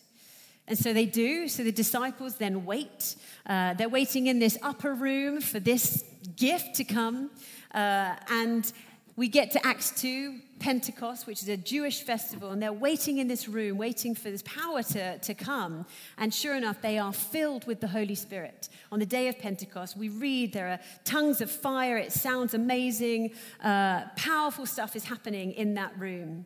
And 0.68 0.78
so 0.78 0.94
they 0.94 1.06
do. 1.06 1.48
So 1.48 1.64
the 1.64 1.72
disciples 1.72 2.36
then 2.36 2.66
wait. 2.66 3.16
Uh, 3.46 3.74
they're 3.74 3.90
waiting 3.90 4.28
in 4.28 4.40
this 4.40 4.58
upper 4.62 4.94
room 4.94 5.42
for 5.42 5.60
this 5.60 6.04
gift 6.36 6.76
to 6.76 6.84
come. 6.84 7.30
Uh, 7.74 8.16
and 8.30 8.72
we 9.16 9.28
get 9.28 9.52
to 9.52 9.66
Acts 9.66 9.92
2, 10.02 10.40
Pentecost, 10.60 11.28
which 11.28 11.42
is 11.42 11.50
a 11.50 11.58
Jewish 11.58 12.04
festival, 12.04 12.52
and 12.52 12.62
they're 12.62 12.72
waiting 12.72 13.18
in 13.18 13.28
this 13.28 13.48
room, 13.48 13.78
waiting 13.78 14.16
for 14.16 14.30
this 14.30 14.44
power 14.44 14.84
to, 14.84 15.18
to 15.18 15.34
come. 15.34 15.86
And 16.18 16.34
sure 16.34 16.56
enough, 16.56 16.82
they 16.82 16.98
are 16.98 17.12
filled 17.12 17.66
with 17.68 17.82
the 17.82 17.88
Holy 17.88 18.16
Spirit. 18.16 18.70
On 18.92 19.00
the 19.00 19.06
day 19.06 19.28
of 19.28 19.38
Pentecost, 19.40 19.98
we 19.98 20.10
read 20.10 20.54
there 20.54 20.70
are 20.70 20.80
tongues 21.04 21.42
of 21.42 21.52
fire, 21.52 21.98
it 21.98 22.12
sounds 22.12 22.54
amazing, 22.54 23.32
uh, 23.64 24.04
powerful 24.16 24.66
stuff 24.66 24.96
is 24.96 25.04
happening 25.04 25.52
in 25.54 25.74
that 25.74 25.98
room. 26.00 26.46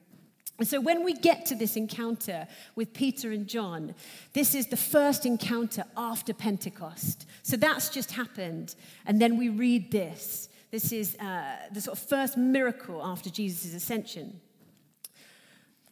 And 0.57 0.67
so 0.67 0.79
when 0.79 1.03
we 1.03 1.13
get 1.13 1.45
to 1.47 1.55
this 1.55 1.75
encounter 1.75 2.47
with 2.75 2.93
Peter 2.93 3.31
and 3.31 3.45
John, 3.45 3.93
this 4.33 4.55
is 4.55 4.67
the 4.67 4.77
first 4.77 5.25
encounter 5.25 5.83
after 5.97 6.33
Pentecost. 6.33 7.27
So 7.43 7.57
that's 7.57 7.89
just 7.89 8.11
happened. 8.11 8.75
And 9.05 9.21
then 9.21 9.37
we 9.37 9.49
read 9.49 9.91
this. 9.91 10.47
This 10.71 10.91
is 10.91 11.15
uh, 11.19 11.57
the 11.71 11.81
sort 11.81 11.97
of 11.97 12.03
first 12.03 12.37
miracle 12.37 13.01
after 13.03 13.29
Jesus' 13.29 13.73
ascension. 13.73 14.39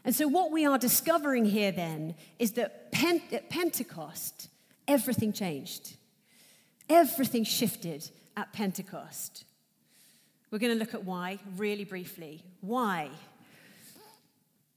And 0.06 0.14
so 0.14 0.28
what 0.28 0.52
we 0.52 0.66
are 0.66 0.78
discovering 0.78 1.46
here 1.46 1.72
then 1.72 2.16
is 2.40 2.54
that 2.54 2.92
at 3.32 3.50
Pentecost, 3.50 4.50
everything 4.88 5.32
changed. 5.32 5.96
Everything 6.90 7.44
shifted 7.44 8.10
at 8.36 8.52
Pentecost. 8.52 9.46
We're 10.52 10.60
going 10.60 10.74
to 10.74 10.80
look 10.80 10.94
at 10.94 11.06
why 11.06 11.40
really 11.58 11.86
briefly. 11.86 12.44
Why? 12.62 13.10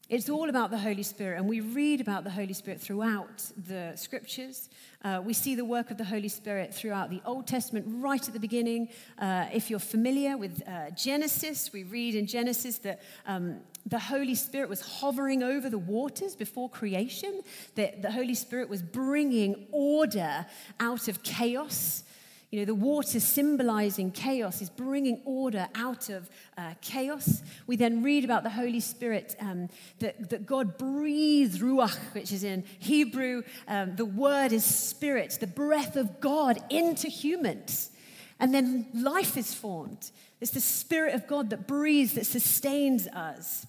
It's 0.09 0.29
all 0.29 0.49
about 0.49 0.71
the 0.71 0.79
Holy 0.79 1.03
Spirit, 1.03 1.39
and 1.39 1.49
we 1.49 1.59
read 1.59 2.01
about 2.01 2.23
the 2.23 2.31
Holy 2.31 2.53
Spirit 2.53 2.81
throughout 2.81 3.51
the 3.67 3.93
scriptures. 3.97 4.71
Uh, 5.03 5.21
we 5.25 5.33
see 5.33 5.57
the 5.57 5.65
work 5.65 5.91
of 5.91 5.99
the 5.99 6.05
Holy 6.05 6.29
Spirit 6.29 6.73
throughout 6.73 7.11
the 7.11 7.21
Old 7.25 7.49
Testament, 7.49 7.87
right 7.89 8.25
at 8.25 8.33
the 8.33 8.39
beginning. 8.39 8.89
Uh, 9.19 9.47
if 9.53 9.69
you're 9.69 9.81
familiar 9.81 10.37
with 10.37 10.63
uh, 10.69 10.91
Genesis, 10.91 11.73
we 11.73 11.83
read 11.83 12.15
in 12.15 12.29
Genesis 12.29 12.79
that 12.79 13.03
um, 13.27 13.59
the 13.85 13.99
Holy 13.99 14.37
Spirit 14.37 14.69
was 14.69 14.81
hovering 14.81 15.43
over 15.43 15.69
the 15.69 15.77
waters 15.77 16.37
before 16.37 16.71
creation, 16.71 17.41
that 17.75 18.01
the 18.01 18.13
Holy 18.13 18.35
Spirit 18.35 18.69
was 18.69 18.83
bringing 18.83 19.67
order 19.73 20.47
out 20.79 21.09
of 21.09 21.25
chaos. 21.25 22.05
You 22.51 22.61
know, 22.61 22.65
the 22.65 22.75
water 22.75 23.19
symbolizing 23.19 24.13
chaos 24.13 24.63
is 24.63 24.71
bringing 24.71 25.21
order 25.25 25.69
out 25.75 26.09
of 26.09 26.31
uh, 26.57 26.75
chaos. 26.81 27.43
We 27.67 27.77
then 27.77 28.05
read 28.05 28.25
about 28.25 28.45
the 28.45 28.51
Holy 28.51 28.79
Spirit, 28.79 29.35
um, 29.41 29.69
that, 29.99 30.31
that 30.31 30.47
God 30.47 30.79
breathed 30.79 31.61
ruach, 31.61 31.99
which 32.15 32.33
is 32.33 32.45
in 32.45 32.63
Hebrew, 32.79 33.43
um, 33.67 33.97
the 33.97 34.05
word 34.05 34.53
is 34.53 34.65
spirit, 34.65 35.39
the 35.41 35.49
breath 35.49 35.97
of 35.97 36.21
God 36.21 36.59
into 36.71 37.09
humans. 37.09 37.91
And 38.39 38.55
then 38.55 38.87
life 38.95 39.37
is 39.37 39.53
formed. 39.53 40.11
It's 40.41 40.53
the 40.53 40.61
Spirit 40.61 41.15
of 41.15 41.27
God 41.27 41.51
that 41.51 41.67
breathes, 41.67 42.13
that 42.15 42.27
sustains 42.27 43.07
us. 43.09 43.67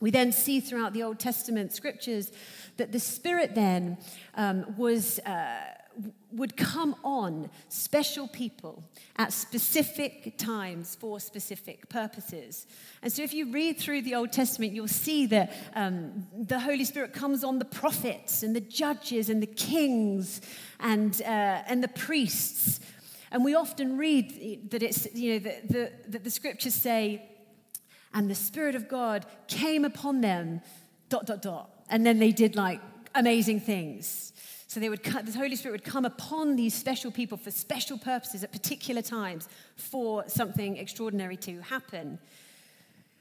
We 0.00 0.10
then 0.10 0.32
see 0.32 0.60
throughout 0.60 0.92
the 0.92 1.04
Old 1.04 1.20
Testament 1.20 1.72
scriptures 1.72 2.32
that 2.76 2.90
the 2.92 2.98
Spirit 3.00 3.54
then 3.54 3.98
um, 4.34 4.76
was. 4.76 5.18
Uh, 5.20 5.62
would 6.32 6.56
come 6.56 6.96
on 7.04 7.50
special 7.68 8.26
people 8.26 8.82
at 9.16 9.32
specific 9.32 10.38
times 10.38 10.94
for 10.94 11.20
specific 11.20 11.88
purposes. 11.88 12.66
And 13.02 13.12
so, 13.12 13.22
if 13.22 13.34
you 13.34 13.50
read 13.52 13.78
through 13.78 14.02
the 14.02 14.14
Old 14.14 14.32
Testament, 14.32 14.72
you'll 14.72 14.88
see 14.88 15.26
that 15.26 15.52
um, 15.74 16.26
the 16.36 16.58
Holy 16.58 16.84
Spirit 16.84 17.12
comes 17.12 17.44
on 17.44 17.58
the 17.58 17.64
prophets 17.64 18.42
and 18.42 18.56
the 18.56 18.60
judges 18.60 19.28
and 19.28 19.42
the 19.42 19.46
kings 19.46 20.40
and, 20.80 21.20
uh, 21.22 21.62
and 21.66 21.82
the 21.82 21.88
priests. 21.88 22.80
And 23.30 23.44
we 23.44 23.54
often 23.54 23.96
read 23.96 24.70
that 24.70 24.82
it's, 24.82 25.12
you 25.14 25.34
know, 25.34 25.38
that 25.40 25.68
the, 25.68 25.92
that 26.08 26.24
the 26.24 26.30
scriptures 26.30 26.74
say, 26.74 27.28
and 28.14 28.28
the 28.28 28.34
Spirit 28.34 28.74
of 28.74 28.88
God 28.88 29.24
came 29.48 29.84
upon 29.84 30.20
them, 30.20 30.60
dot, 31.08 31.26
dot, 31.26 31.42
dot. 31.42 31.70
And 31.88 32.04
then 32.04 32.18
they 32.18 32.30
did 32.30 32.56
like 32.56 32.80
amazing 33.14 33.60
things. 33.60 34.31
So 34.72 34.80
they 34.80 34.88
would, 34.88 35.04
the 35.04 35.32
Holy 35.36 35.54
Spirit 35.54 35.72
would 35.72 35.84
come 35.84 36.06
upon 36.06 36.56
these 36.56 36.72
special 36.72 37.10
people 37.10 37.36
for 37.36 37.50
special 37.50 37.98
purposes 37.98 38.42
at 38.42 38.52
particular 38.52 39.02
times 39.02 39.46
for 39.76 40.24
something 40.28 40.78
extraordinary 40.78 41.36
to 41.36 41.60
happen. 41.60 42.18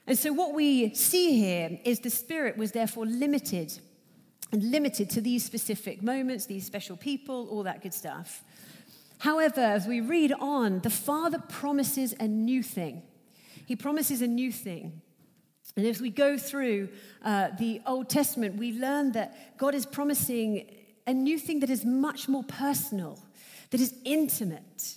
And 0.08 0.18
so 0.18 0.32
what 0.32 0.54
we 0.54 0.96
see 0.96 1.38
here 1.38 1.78
is 1.84 2.00
the 2.00 2.10
Spirit 2.10 2.56
was 2.56 2.72
therefore 2.72 3.06
limited 3.06 3.78
and 4.54 4.72
limited 4.72 5.10
to 5.10 5.20
these 5.20 5.44
specific 5.44 6.02
moments, 6.02 6.46
these 6.46 6.66
special 6.66 6.96
people, 6.96 7.50
all 7.50 7.64
that 7.64 7.84
good 7.84 7.94
stuff. 7.94 8.46
However, 9.18 9.60
as 9.60 9.86
we 9.86 10.00
read 10.00 10.32
on, 10.32 10.80
the 10.80 10.90
Father 10.90 11.40
promises 11.40 12.16
a 12.18 12.30
new 12.30 12.64
thing. 12.64 13.02
He 13.66 13.76
promises 13.76 14.22
a 14.22 14.28
new 14.28 14.54
thing. 14.54 15.02
And 15.76 15.86
as 15.86 16.00
we 16.00 16.12
go 16.12 16.38
through 16.38 16.88
uh, 17.26 17.50
the 17.60 17.82
Old 17.86 18.08
Testament, 18.08 18.56
we 18.56 18.72
learn 18.72 19.12
that 19.12 19.58
God 19.58 19.76
is 19.76 19.86
promising 19.86 20.78
a 21.12 21.14
new 21.14 21.38
thing 21.38 21.60
that 21.60 21.70
is 21.70 21.86
much 21.86 22.28
more 22.28 22.44
personal, 22.44 23.20
that 23.70 23.82
is 23.82 23.94
intimate. 24.06 24.96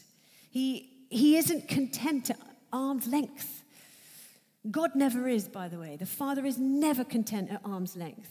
He, 0.50 0.90
he 1.10 1.36
isn't 1.36 1.68
content 1.68 2.30
at 2.30 2.38
arm's 2.72 3.06
length. 3.06 3.64
God 4.70 4.94
never 4.94 5.28
is, 5.28 5.48
by 5.48 5.68
the 5.68 5.78
way. 5.78 5.96
The 5.96 6.06
Father 6.06 6.46
is 6.46 6.56
never 6.56 7.04
content 7.04 7.50
at 7.50 7.60
arm's 7.64 7.96
length. 7.96 8.30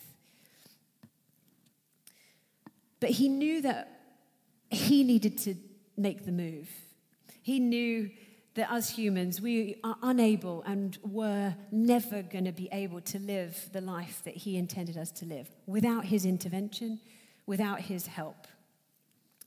But 3.00 3.12
he 3.12 3.28
knew 3.28 3.62
that 3.62 3.90
he 4.72 5.04
needed 5.04 5.38
to 5.40 5.56
make 5.98 6.26
the 6.26 6.32
move. 6.32 6.70
He 7.42 7.60
knew 7.60 8.10
that 8.56 8.72
as 8.72 8.90
humans, 8.92 9.42
we 9.42 9.76
are 9.84 9.98
unable 10.02 10.64
and 10.64 10.98
were 11.04 11.54
never 11.72 12.22
going 12.22 12.46
to 12.46 12.52
be 12.52 12.70
able 12.72 13.02
to 13.02 13.20
live 13.20 13.70
the 13.74 13.82
life 13.82 14.22
that 14.24 14.36
he 14.36 14.58
intended 14.58 14.98
us 14.98 15.12
to 15.12 15.26
live 15.26 15.50
without 15.66 16.06
his 16.06 16.26
intervention, 16.26 17.02
without 17.46 17.82
his 17.82 18.08
help. 18.08 18.48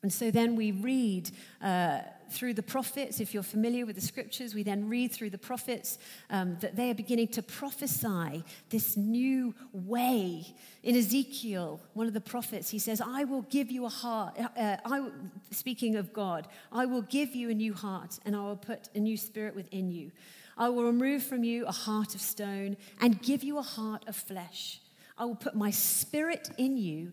And 0.03 0.13
so 0.13 0.31
then 0.31 0.55
we 0.55 0.71
read 0.71 1.31
uh, 1.61 2.01
through 2.31 2.55
the 2.55 2.63
prophets, 2.63 3.21
if 3.21 3.33
you're 3.33 3.43
familiar 3.43 3.87
with 3.87 3.97
the 3.97 4.03
scriptures, 4.03 4.55
we 4.55 4.63
then 4.63 4.89
read 4.89 5.13
through 5.13 5.31
the 5.31 5.39
prophets 5.39 5.99
um, 6.31 6.57
that 6.61 6.77
they 6.77 6.91
are 6.91 6.95
beginning 6.95 7.29
to 7.29 7.43
prophesy 7.43 8.45
this 8.71 8.97
new 8.97 9.55
way. 9.73 10.47
In 10.83 10.97
Ezekiel, 10.97 11.81
one 11.95 12.07
of 12.07 12.15
the 12.15 12.21
prophets, 12.21 12.71
he 12.71 12.79
says, 12.79 13.01
I 13.01 13.25
will 13.25 13.43
give 13.43 13.71
you 13.71 13.85
a 13.85 13.89
heart, 13.89 14.39
uh, 14.39 14.77
I, 14.85 15.09
speaking 15.51 15.97
of 15.97 16.13
God, 16.13 16.47
I 16.71 16.87
will 16.87 17.03
give 17.03 17.35
you 17.35 17.51
a 17.51 17.55
new 17.55 17.75
heart 17.75 18.19
and 18.25 18.37
I 18.37 18.41
will 18.41 18.57
put 18.57 18.89
a 18.95 19.01
new 19.01 19.17
spirit 19.17 19.55
within 19.57 19.91
you. 19.91 20.13
I 20.59 20.69
will 20.69 20.85
remove 20.85 21.23
from 21.23 21.45
you 21.45 21.67
a 21.67 21.73
heart 21.73 22.15
of 22.15 22.21
stone 22.21 22.77
and 23.01 23.21
give 23.21 23.43
you 23.43 23.59
a 23.59 23.63
heart 23.63 24.05
of 24.07 24.17
flesh. 24.17 24.81
I 25.19 25.25
will 25.25 25.37
put 25.37 25.55
my 25.55 25.71
spirit 25.71 26.51
in 26.59 26.77
you 26.77 27.13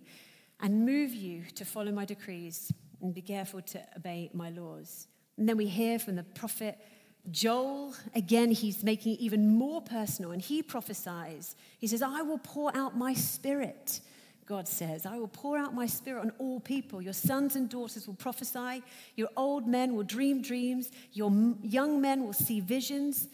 and 0.62 0.86
move 0.86 1.14
you 1.14 1.44
to 1.56 1.66
follow 1.66 1.92
my 1.92 2.06
decrees 2.06 2.72
and 3.02 3.14
be 3.14 3.22
careful 3.22 3.62
to 3.62 3.82
obey 3.98 4.30
my 4.34 4.50
laws. 4.50 5.08
And 5.38 5.48
then 5.48 5.58
we 5.58 5.66
hear 5.66 6.00
from 6.00 6.16
the 6.16 6.24
prophet 6.24 6.78
Joel. 7.32 7.94
Again, 8.16 8.52
he's 8.52 8.84
making 8.84 9.14
it 9.14 9.20
even 9.20 9.56
more 9.56 9.82
personal, 9.82 10.32
and 10.32 10.42
he 10.42 10.62
prophesies. 10.62 11.56
He 11.80 11.88
says, 11.88 12.02
I 12.02 12.22
will 12.22 12.38
pour 12.38 12.76
out 12.76 12.98
my 12.98 13.14
spirit. 13.14 14.02
God 14.46 14.68
says, 14.68 15.06
I 15.06 15.18
will 15.18 15.30
pour 15.30 15.58
out 15.58 15.74
my 15.74 15.86
spirit 15.86 16.22
on 16.22 16.34
all 16.38 16.60
people. 16.60 17.02
Your 17.02 17.14
sons 17.14 17.56
and 17.56 17.70
daughters 17.70 18.08
will 18.08 18.16
prophesy. 18.16 18.84
Your 19.16 19.30
old 19.38 19.68
men 19.68 19.96
will 19.96 20.04
dream 20.04 20.42
dreams. 20.42 20.92
Your 21.14 21.32
young 21.62 22.02
men 22.02 22.26
will 22.26 22.34
see 22.34 22.60
visions. 22.60 23.30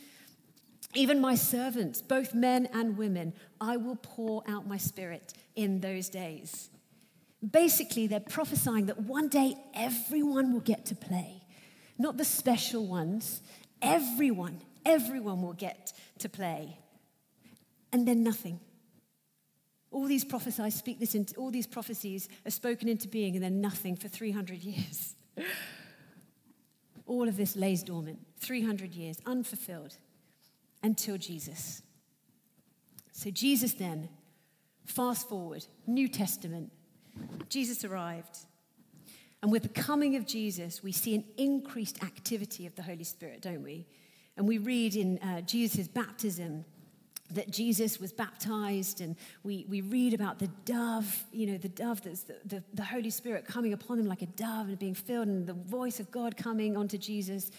Even 0.94 1.20
my 1.20 1.36
servants, 1.36 2.02
both 2.02 2.34
men 2.34 2.68
and 2.74 2.98
women, 2.98 3.34
I 3.60 3.78
will 3.78 3.98
pour 4.02 4.44
out 4.48 4.68
my 4.68 4.78
spirit 4.78 5.34
in 5.56 5.82
those 5.82 6.10
days. 6.10 6.69
Basically, 7.48 8.08
they're 8.08 8.20
prophesying 8.20 8.88
that 8.88 9.02
one 9.02 9.30
day 9.30 9.56
everyone 9.74 10.52
will 10.52 10.60
get 10.60 10.86
to 10.88 10.96
play. 10.96 11.42
Not 11.98 12.18
the 12.18 12.26
special 12.26 12.86
ones, 12.86 13.42
everyone, 13.82 14.62
everyone 14.86 15.42
will 15.42 15.54
get 15.54 15.94
to 16.20 16.30
play. 16.30 16.78
And 17.92 18.08
then 18.08 18.24
nothing. 18.24 18.60
All 19.92 20.06
these 20.06 20.24
prophecies 20.24 20.76
speak 20.76 21.00
this 21.00 21.16
into, 21.16 21.36
all 21.36 21.50
these 21.50 21.66
prophecies 21.66 22.30
are 22.46 22.52
spoken 22.52 22.88
into 22.88 23.08
being 23.08 23.36
and 23.36 23.44
then 23.44 23.62
nothing 23.62 23.96
for 23.96 24.08
300 24.08 24.60
years. 24.60 25.16
all 27.06 27.28
of 27.28 27.38
this 27.38 27.56
lays 27.56 27.84
dormant, 27.84 28.20
300 28.40 28.94
years, 28.94 29.18
unfulfilled, 29.26 29.96
until 30.84 31.18
Jesus. 31.18 31.82
So, 33.12 33.32
Jesus 33.32 33.74
then, 33.74 34.10
fast 34.86 35.28
forward, 35.28 35.66
New 35.88 36.08
Testament, 36.08 36.72
Jesus 37.50 37.84
arrived. 37.84 38.40
And 39.42 39.52
with 39.52 39.64
the 39.64 39.70
coming 39.70 40.16
of 40.16 40.26
Jesus, 40.26 40.84
we 40.84 40.92
see 40.92 41.16
an 41.16 41.24
increased 41.38 42.04
activity 42.04 42.66
of 42.66 42.76
the 42.76 42.84
Holy 42.84 43.04
Spirit, 43.04 43.42
don't 43.42 43.64
we? 43.64 43.86
And 44.36 44.48
we 44.48 44.58
read 44.58 44.96
in 44.96 45.18
uh, 45.20 45.42
Jesus' 45.42 45.88
baptism 45.88 46.66
that 47.32 47.52
Jesus 47.52 48.00
was 48.00 48.12
baptized, 48.12 49.02
and 49.02 49.16
we, 49.44 49.66
we 49.70 49.82
read 49.82 50.14
about 50.14 50.40
the 50.40 50.48
dove, 50.66 51.26
you 51.32 51.46
know, 51.46 51.58
the 51.58 51.70
dove 51.70 52.02
that's 52.02 52.24
the, 52.24 52.38
the, 52.46 52.64
the 52.74 52.84
Holy 52.84 53.12
Spirit 53.12 53.46
coming 53.46 53.72
upon 53.72 54.00
him 54.00 54.08
like 54.08 54.24
a 54.24 54.28
dove 54.28 54.68
and 54.68 54.80
being 54.80 54.96
filled, 54.96 55.28
and 55.28 55.46
the 55.46 55.54
voice 55.54 56.00
of 56.00 56.10
God 56.10 56.36
coming 56.36 56.76
onto 56.76 56.98
Jesus. 56.98 57.52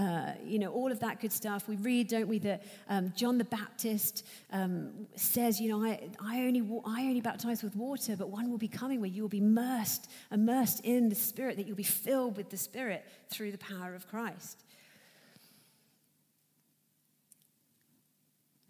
Uh, 0.00 0.32
you 0.42 0.58
know, 0.58 0.72
all 0.72 0.90
of 0.90 0.98
that 1.00 1.20
good 1.20 1.30
stuff. 1.30 1.68
We 1.68 1.76
read, 1.76 2.08
don't 2.08 2.26
we, 2.26 2.38
that 2.38 2.62
um, 2.88 3.12
John 3.14 3.36
the 3.36 3.44
Baptist 3.44 4.26
um, 4.50 5.06
says, 5.14 5.60
you 5.60 5.68
know, 5.68 5.84
I, 5.84 6.08
I, 6.18 6.40
only, 6.46 6.62
I 6.86 7.02
only 7.02 7.20
baptize 7.20 7.62
with 7.62 7.76
water, 7.76 8.16
but 8.16 8.30
one 8.30 8.50
will 8.50 8.56
be 8.56 8.66
coming 8.66 9.02
where 9.02 9.10
you 9.10 9.20
will 9.20 9.28
be 9.28 9.40
immersed, 9.40 10.10
immersed 10.32 10.80
in 10.84 11.10
the 11.10 11.14
Spirit, 11.14 11.58
that 11.58 11.66
you'll 11.66 11.76
be 11.76 11.82
filled 11.82 12.38
with 12.38 12.48
the 12.48 12.56
Spirit 12.56 13.04
through 13.28 13.52
the 13.52 13.58
power 13.58 13.94
of 13.94 14.08
Christ. 14.08 14.64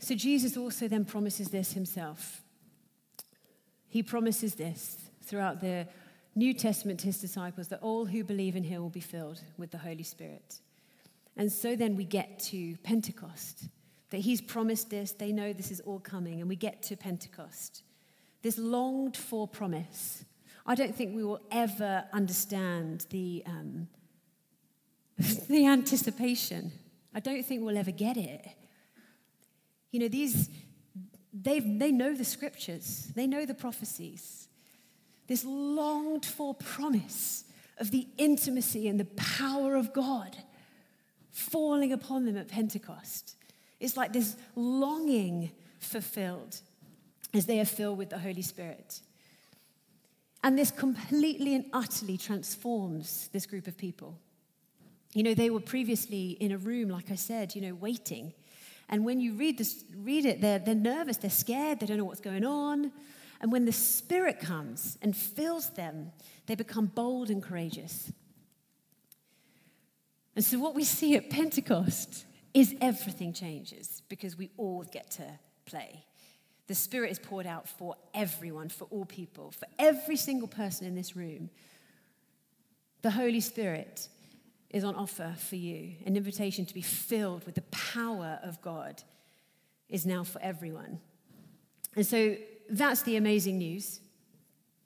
So 0.00 0.16
Jesus 0.16 0.56
also 0.56 0.88
then 0.88 1.04
promises 1.04 1.50
this 1.50 1.74
himself. 1.74 2.42
He 3.88 4.02
promises 4.02 4.56
this 4.56 4.96
throughout 5.22 5.60
the 5.60 5.86
New 6.34 6.54
Testament 6.54 6.98
to 7.00 7.06
his 7.06 7.20
disciples 7.20 7.68
that 7.68 7.82
all 7.82 8.06
who 8.06 8.24
believe 8.24 8.56
in 8.56 8.64
him 8.64 8.82
will 8.82 8.90
be 8.90 8.98
filled 8.98 9.40
with 9.56 9.70
the 9.70 9.78
Holy 9.78 10.02
Spirit. 10.02 10.58
And 11.36 11.50
so 11.50 11.76
then 11.76 11.96
we 11.96 12.04
get 12.04 12.38
to 12.50 12.76
Pentecost, 12.78 13.68
that 14.10 14.18
he's 14.18 14.40
promised 14.40 14.90
this, 14.90 15.12
they 15.12 15.32
know 15.32 15.52
this 15.52 15.70
is 15.70 15.80
all 15.80 16.00
coming, 16.00 16.40
and 16.40 16.48
we 16.48 16.56
get 16.56 16.82
to 16.84 16.96
Pentecost. 16.96 17.82
This 18.42 18.58
longed 18.58 19.16
for 19.16 19.46
promise. 19.46 20.24
I 20.66 20.74
don't 20.74 20.94
think 20.94 21.14
we 21.14 21.24
will 21.24 21.40
ever 21.50 22.04
understand 22.12 23.06
the, 23.10 23.42
um, 23.46 23.88
the 25.48 25.66
anticipation. 25.66 26.72
I 27.14 27.20
don't 27.20 27.44
think 27.44 27.64
we'll 27.64 27.78
ever 27.78 27.90
get 27.90 28.16
it. 28.16 28.46
You 29.90 30.00
know, 30.00 30.08
these, 30.08 30.48
they 31.32 31.60
they 31.60 31.90
know 31.90 32.14
the 32.14 32.24
scriptures, 32.24 33.10
they 33.14 33.26
know 33.26 33.44
the 33.44 33.54
prophecies. 33.54 34.48
This 35.26 35.44
longed 35.44 36.26
for 36.26 36.54
promise 36.54 37.44
of 37.78 37.90
the 37.90 38.06
intimacy 38.18 38.88
and 38.88 38.98
the 38.98 39.04
power 39.16 39.76
of 39.76 39.92
God 39.92 40.36
falling 41.32 41.92
upon 41.92 42.24
them 42.24 42.36
at 42.36 42.48
Pentecost. 42.48 43.36
It's 43.78 43.96
like 43.96 44.12
this 44.12 44.36
longing 44.56 45.52
fulfilled 45.78 46.60
as 47.32 47.46
they 47.46 47.60
are 47.60 47.64
filled 47.64 47.98
with 47.98 48.10
the 48.10 48.18
Holy 48.18 48.42
Spirit. 48.42 49.00
And 50.42 50.58
this 50.58 50.70
completely 50.70 51.54
and 51.54 51.66
utterly 51.72 52.16
transforms 52.16 53.28
this 53.32 53.46
group 53.46 53.66
of 53.66 53.76
people. 53.76 54.18
You 55.12 55.22
know, 55.22 55.34
they 55.34 55.50
were 55.50 55.60
previously 55.60 56.30
in 56.40 56.52
a 56.52 56.58
room, 56.58 56.88
like 56.88 57.10
I 57.10 57.16
said, 57.16 57.54
you 57.54 57.60
know, 57.60 57.74
waiting. 57.74 58.32
And 58.88 59.04
when 59.04 59.20
you 59.20 59.34
read, 59.34 59.58
this, 59.58 59.84
read 59.96 60.24
it, 60.24 60.40
they're, 60.40 60.58
they're 60.58 60.74
nervous, 60.74 61.16
they're 61.16 61.30
scared, 61.30 61.80
they 61.80 61.86
don't 61.86 61.98
know 61.98 62.04
what's 62.04 62.20
going 62.20 62.44
on. 62.44 62.92
And 63.40 63.52
when 63.52 63.64
the 63.64 63.72
Spirit 63.72 64.40
comes 64.40 64.98
and 65.02 65.16
fills 65.16 65.70
them, 65.70 66.12
they 66.46 66.54
become 66.54 66.86
bold 66.86 67.30
and 67.30 67.42
courageous. 67.42 68.12
And 70.36 70.44
so, 70.44 70.58
what 70.58 70.74
we 70.74 70.84
see 70.84 71.16
at 71.16 71.30
Pentecost 71.30 72.24
is 72.54 72.74
everything 72.80 73.32
changes 73.32 74.02
because 74.08 74.36
we 74.36 74.50
all 74.56 74.84
get 74.84 75.10
to 75.12 75.38
play. 75.66 76.04
The 76.66 76.74
Spirit 76.74 77.10
is 77.10 77.18
poured 77.18 77.46
out 77.46 77.68
for 77.68 77.96
everyone, 78.14 78.68
for 78.68 78.84
all 78.90 79.04
people, 79.04 79.50
for 79.50 79.66
every 79.78 80.16
single 80.16 80.48
person 80.48 80.86
in 80.86 80.94
this 80.94 81.16
room. 81.16 81.50
The 83.02 83.10
Holy 83.10 83.40
Spirit 83.40 84.08
is 84.70 84.84
on 84.84 84.94
offer 84.94 85.34
for 85.36 85.56
you. 85.56 85.96
An 86.06 86.16
invitation 86.16 86.64
to 86.66 86.74
be 86.74 86.82
filled 86.82 87.44
with 87.44 87.56
the 87.56 87.62
power 87.62 88.38
of 88.42 88.62
God 88.62 89.02
is 89.88 90.06
now 90.06 90.22
for 90.22 90.40
everyone. 90.40 91.00
And 91.96 92.06
so 92.06 92.36
that's 92.68 93.02
the 93.02 93.16
amazing 93.16 93.58
news. 93.58 94.00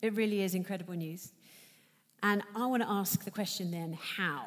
It 0.00 0.14
really 0.14 0.42
is 0.42 0.54
incredible 0.54 0.94
news. 0.94 1.32
And 2.22 2.42
I 2.56 2.66
want 2.66 2.82
to 2.82 2.88
ask 2.88 3.24
the 3.24 3.30
question 3.30 3.70
then 3.70 3.98
how? 4.16 4.46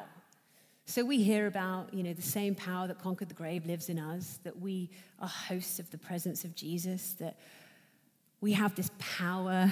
So 0.88 1.04
we 1.04 1.22
hear 1.22 1.46
about, 1.46 1.92
you 1.92 2.02
know, 2.02 2.14
the 2.14 2.22
same 2.22 2.54
power 2.54 2.86
that 2.86 2.98
conquered 2.98 3.28
the 3.28 3.34
grave 3.34 3.66
lives 3.66 3.90
in 3.90 3.98
us, 3.98 4.40
that 4.42 4.58
we 4.58 4.88
are 5.20 5.28
hosts 5.28 5.78
of 5.78 5.90
the 5.90 5.98
presence 5.98 6.44
of 6.44 6.54
Jesus, 6.54 7.12
that 7.20 7.38
we 8.40 8.54
have 8.54 8.74
this 8.74 8.90
power. 8.98 9.70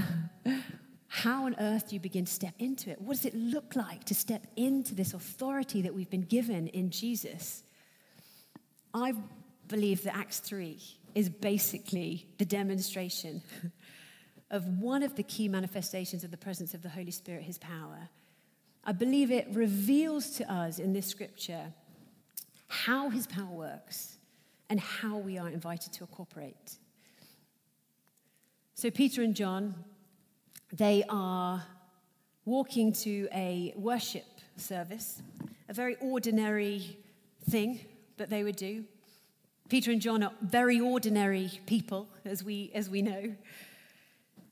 How 1.09 1.47
on 1.47 1.57
earth 1.59 1.89
do 1.89 1.95
you 1.95 2.01
begin 2.01 2.27
to 2.27 2.31
step 2.31 2.53
into 2.59 2.91
it? 2.91 3.01
What 3.01 3.17
does 3.17 3.25
it 3.25 3.35
look 3.35 3.75
like 3.75 4.05
to 4.05 4.15
step 4.15 4.47
into 4.57 4.95
this 4.95 5.15
authority 5.15 5.81
that 5.81 5.95
we've 5.95 6.11
been 6.11 6.21
given 6.21 6.67
in 6.69 6.91
Jesus? 6.91 7.63
I 8.93 9.15
believe 9.69 10.03
that 10.03 10.15
Acts 10.15 10.41
3 10.41 10.79
is 11.15 11.31
basically 11.31 12.27
the 12.37 12.45
demonstration 12.45 13.41
of 14.51 14.67
one 14.67 15.03
of 15.03 15.17
the 15.17 15.23
key 15.23 15.49
manifestations 15.49 16.25
of 16.25 16.31
the 16.31 16.37
presence 16.37 16.75
of 16.75 16.83
the 16.83 16.91
Holy 16.91 17.11
Spirit, 17.11 17.45
his 17.45 17.57
power. 17.57 18.11
I 18.89 18.93
believe 18.93 19.33
it 19.33 19.49
reveals 19.51 20.31
to 20.37 20.51
us 20.51 20.79
in 20.79 20.93
this 20.93 21.09
scripture 21.09 21.73
how 22.69 23.11
his 23.11 23.27
power 23.27 23.51
works 23.51 24.17
and 24.71 24.79
how 24.79 25.19
we 25.19 25.39
are 25.39 25.49
invited 25.49 25.93
to 25.95 26.07
cooperate. 26.07 26.77
So, 28.75 28.89
Peter 28.93 29.23
and 29.23 29.35
John, 29.35 29.75
they 30.73 31.03
are 31.09 31.65
walking 32.45 32.93
to 32.93 33.29
a 33.35 33.75
worship 33.77 34.27
service, 34.57 35.21
a 35.69 35.73
very 35.73 35.97
ordinary 36.01 36.97
thing 37.51 37.81
that 38.19 38.31
they 38.31 38.45
would 38.45 38.57
do. 38.57 38.85
Peter 39.69 39.91
and 39.91 40.01
John 40.01 40.23
are 40.23 40.33
very 40.43 40.79
ordinary 40.79 41.51
people, 41.67 42.09
as 42.25 42.45
we, 42.45 42.71
as 42.73 42.89
we 42.89 43.03
know. 43.03 43.35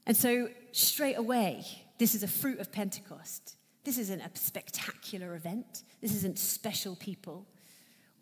And 0.07 0.17
so, 0.17 0.49
straight 0.73 1.19
away, 1.19 1.65
this 1.99 2.17
is 2.17 2.25
a 2.25 2.29
fruit 2.29 2.59
of 2.59 2.73
Pentecost. 2.73 3.55
This 3.85 3.99
isn't 3.99 4.21
a 4.21 4.31
spectacular 4.35 5.35
event. 5.35 5.83
This 6.01 6.15
isn't 6.15 6.39
special 6.39 6.97
people. 6.97 7.47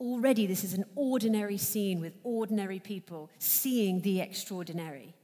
Already, 0.01 0.47
this 0.47 0.65
is 0.65 0.75
an 0.75 0.85
ordinary 0.97 1.57
scene 1.57 2.01
with 2.01 2.15
ordinary 2.25 2.81
people 2.81 3.31
seeing 3.39 4.01
the 4.01 4.21
extraordinary. 4.21 5.15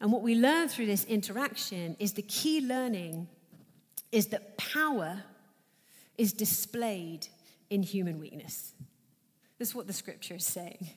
And 0.00 0.12
what 0.12 0.22
we 0.22 0.36
learn 0.36 0.68
through 0.68 0.86
this 0.86 1.04
interaction 1.04 1.96
is 1.98 2.12
the 2.12 2.22
key 2.22 2.60
learning 2.60 3.26
is 4.12 4.28
that 4.28 4.56
power 4.56 5.24
is 6.16 6.32
displayed 6.32 7.26
in 7.70 7.82
human 7.82 8.20
weakness. 8.20 8.72
This 9.58 9.70
is 9.70 9.74
what 9.74 9.88
the 9.88 9.92
scripture 9.92 10.36
is 10.36 10.46
saying. 10.46 10.90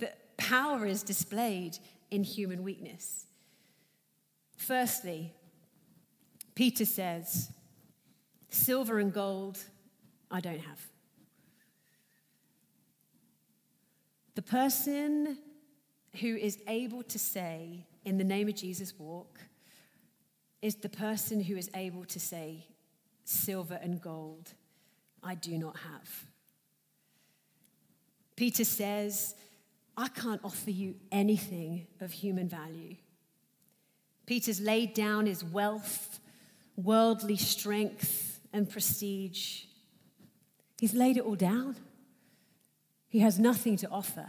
That 0.00 0.36
power 0.36 0.84
is 0.84 1.04
displayed 1.04 1.78
in 2.10 2.24
human 2.24 2.64
weakness. 2.64 3.26
Firstly, 4.56 5.32
Peter 6.54 6.84
says, 6.84 7.50
Silver 8.48 8.98
and 8.98 9.12
gold 9.12 9.58
I 10.30 10.40
don't 10.40 10.60
have. 10.60 10.80
The 14.34 14.42
person 14.42 15.38
who 16.20 16.36
is 16.36 16.58
able 16.68 17.02
to 17.04 17.18
say, 17.18 17.86
in 18.04 18.18
the 18.18 18.24
name 18.24 18.48
of 18.48 18.54
Jesus, 18.54 18.94
walk, 18.98 19.40
is 20.62 20.76
the 20.76 20.88
person 20.88 21.40
who 21.40 21.56
is 21.56 21.70
able 21.74 22.04
to 22.06 22.18
say, 22.18 22.66
silver 23.24 23.78
and 23.82 24.00
gold 24.00 24.52
I 25.22 25.34
do 25.34 25.58
not 25.58 25.76
have. 25.76 26.26
Peter 28.36 28.64
says, 28.64 29.34
I 29.96 30.08
can't 30.08 30.40
offer 30.42 30.70
you 30.70 30.96
anything 31.12 31.86
of 32.00 32.12
human 32.12 32.48
value. 32.48 32.96
Peter's 34.26 34.60
laid 34.60 34.94
down 34.94 35.26
his 35.26 35.44
wealth, 35.44 36.18
worldly 36.76 37.36
strength, 37.36 38.34
and 38.54 38.70
prestige. 38.70 39.64
He's 40.78 40.94
laid 40.94 41.18
it 41.18 41.24
all 41.24 41.34
down. 41.34 41.76
He 43.08 43.18
has 43.18 43.38
nothing 43.38 43.76
to 43.78 43.88
offer. 43.90 44.26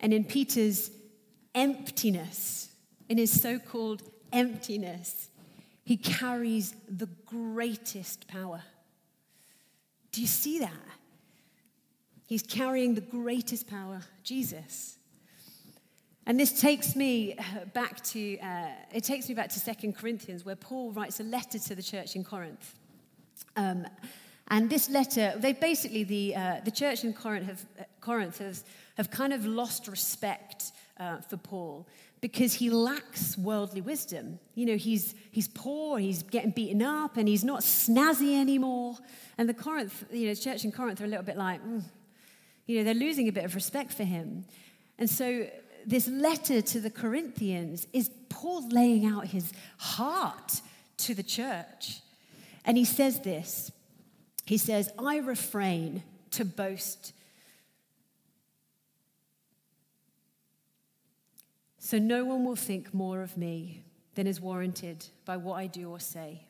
And 0.00 0.12
in 0.12 0.24
Peter's 0.24 0.90
emptiness, 1.54 2.70
in 3.08 3.18
his 3.18 3.40
so 3.40 3.58
called 3.58 4.02
emptiness, 4.32 5.28
he 5.84 5.96
carries 5.96 6.74
the 6.88 7.08
greatest 7.24 8.26
power. 8.26 8.62
Do 10.10 10.20
you 10.20 10.26
see 10.26 10.58
that? 10.58 10.72
He's 12.26 12.42
carrying 12.42 12.94
the 12.94 13.00
greatest 13.00 13.68
power, 13.68 14.00
Jesus. 14.24 14.98
And 16.26 16.40
this 16.40 16.58
takes 16.60 16.96
me 16.96 17.34
uh, 17.38 17.66
back 17.72 18.02
to 18.04 18.38
uh, 18.38 18.68
it 18.92 19.04
takes 19.04 19.28
me 19.28 19.34
back 19.34 19.50
to 19.50 19.60
Second 19.60 19.96
Corinthians, 19.96 20.44
where 20.44 20.56
Paul 20.56 20.92
writes 20.92 21.20
a 21.20 21.24
letter 21.24 21.58
to 21.58 21.74
the 21.74 21.82
church 21.82 22.16
in 22.16 22.24
Corinth. 22.24 22.74
Um, 23.56 23.86
and 24.48 24.70
this 24.70 24.90
letter, 24.90 25.34
they 25.36 25.52
basically 25.52 26.04
the 26.04 26.36
uh, 26.36 26.60
the 26.64 26.70
church 26.70 27.04
in 27.04 27.12
Corinth 27.12 27.46
have 27.46 27.66
Corinth 28.00 28.38
has 28.38 28.64
have 28.96 29.10
kind 29.10 29.32
of 29.32 29.44
lost 29.44 29.88
respect 29.88 30.72
uh, 30.98 31.18
for 31.18 31.36
Paul 31.36 31.86
because 32.24 32.54
he 32.54 32.70
lacks 32.70 33.36
worldly 33.36 33.82
wisdom. 33.82 34.38
You 34.54 34.64
know, 34.64 34.76
he's, 34.76 35.14
he's 35.30 35.46
poor, 35.48 35.98
he's 35.98 36.22
getting 36.22 36.52
beaten 36.52 36.80
up, 36.80 37.18
and 37.18 37.28
he's 37.28 37.44
not 37.44 37.60
snazzy 37.60 38.40
anymore. 38.40 38.96
And 39.36 39.46
the 39.46 39.52
Corinth, 39.52 40.06
you 40.10 40.28
know, 40.28 40.34
church 40.34 40.64
in 40.64 40.72
Corinth 40.72 41.02
are 41.02 41.04
a 41.04 41.08
little 41.08 41.22
bit 41.22 41.36
like, 41.36 41.62
mm. 41.62 41.82
you 42.66 42.78
know, 42.78 42.84
they're 42.84 42.94
losing 42.94 43.28
a 43.28 43.32
bit 43.32 43.44
of 43.44 43.54
respect 43.54 43.92
for 43.92 44.04
him. 44.04 44.46
And 44.98 45.10
so 45.10 45.46
this 45.86 46.08
letter 46.08 46.62
to 46.62 46.80
the 46.80 46.90
Corinthians 46.90 47.86
is 47.92 48.10
Paul 48.28 48.68
laying 48.68 49.06
out 49.06 49.28
his 49.28 49.52
heart 49.78 50.60
to 50.98 51.14
the 51.14 51.22
church. 51.22 52.00
And 52.64 52.76
he 52.76 52.84
says 52.84 53.20
this 53.20 53.70
He 54.46 54.58
says, 54.58 54.90
I 54.98 55.18
refrain 55.18 56.02
to 56.32 56.44
boast 56.44 57.12
So 61.84 61.98
no 61.98 62.24
one 62.24 62.46
will 62.46 62.56
think 62.56 62.94
more 62.94 63.20
of 63.20 63.36
me 63.36 63.84
than 64.14 64.26
is 64.26 64.40
warranted 64.40 65.04
by 65.26 65.36
what 65.36 65.56
I 65.56 65.66
do 65.66 65.90
or 65.90 66.00
say. 66.00 66.46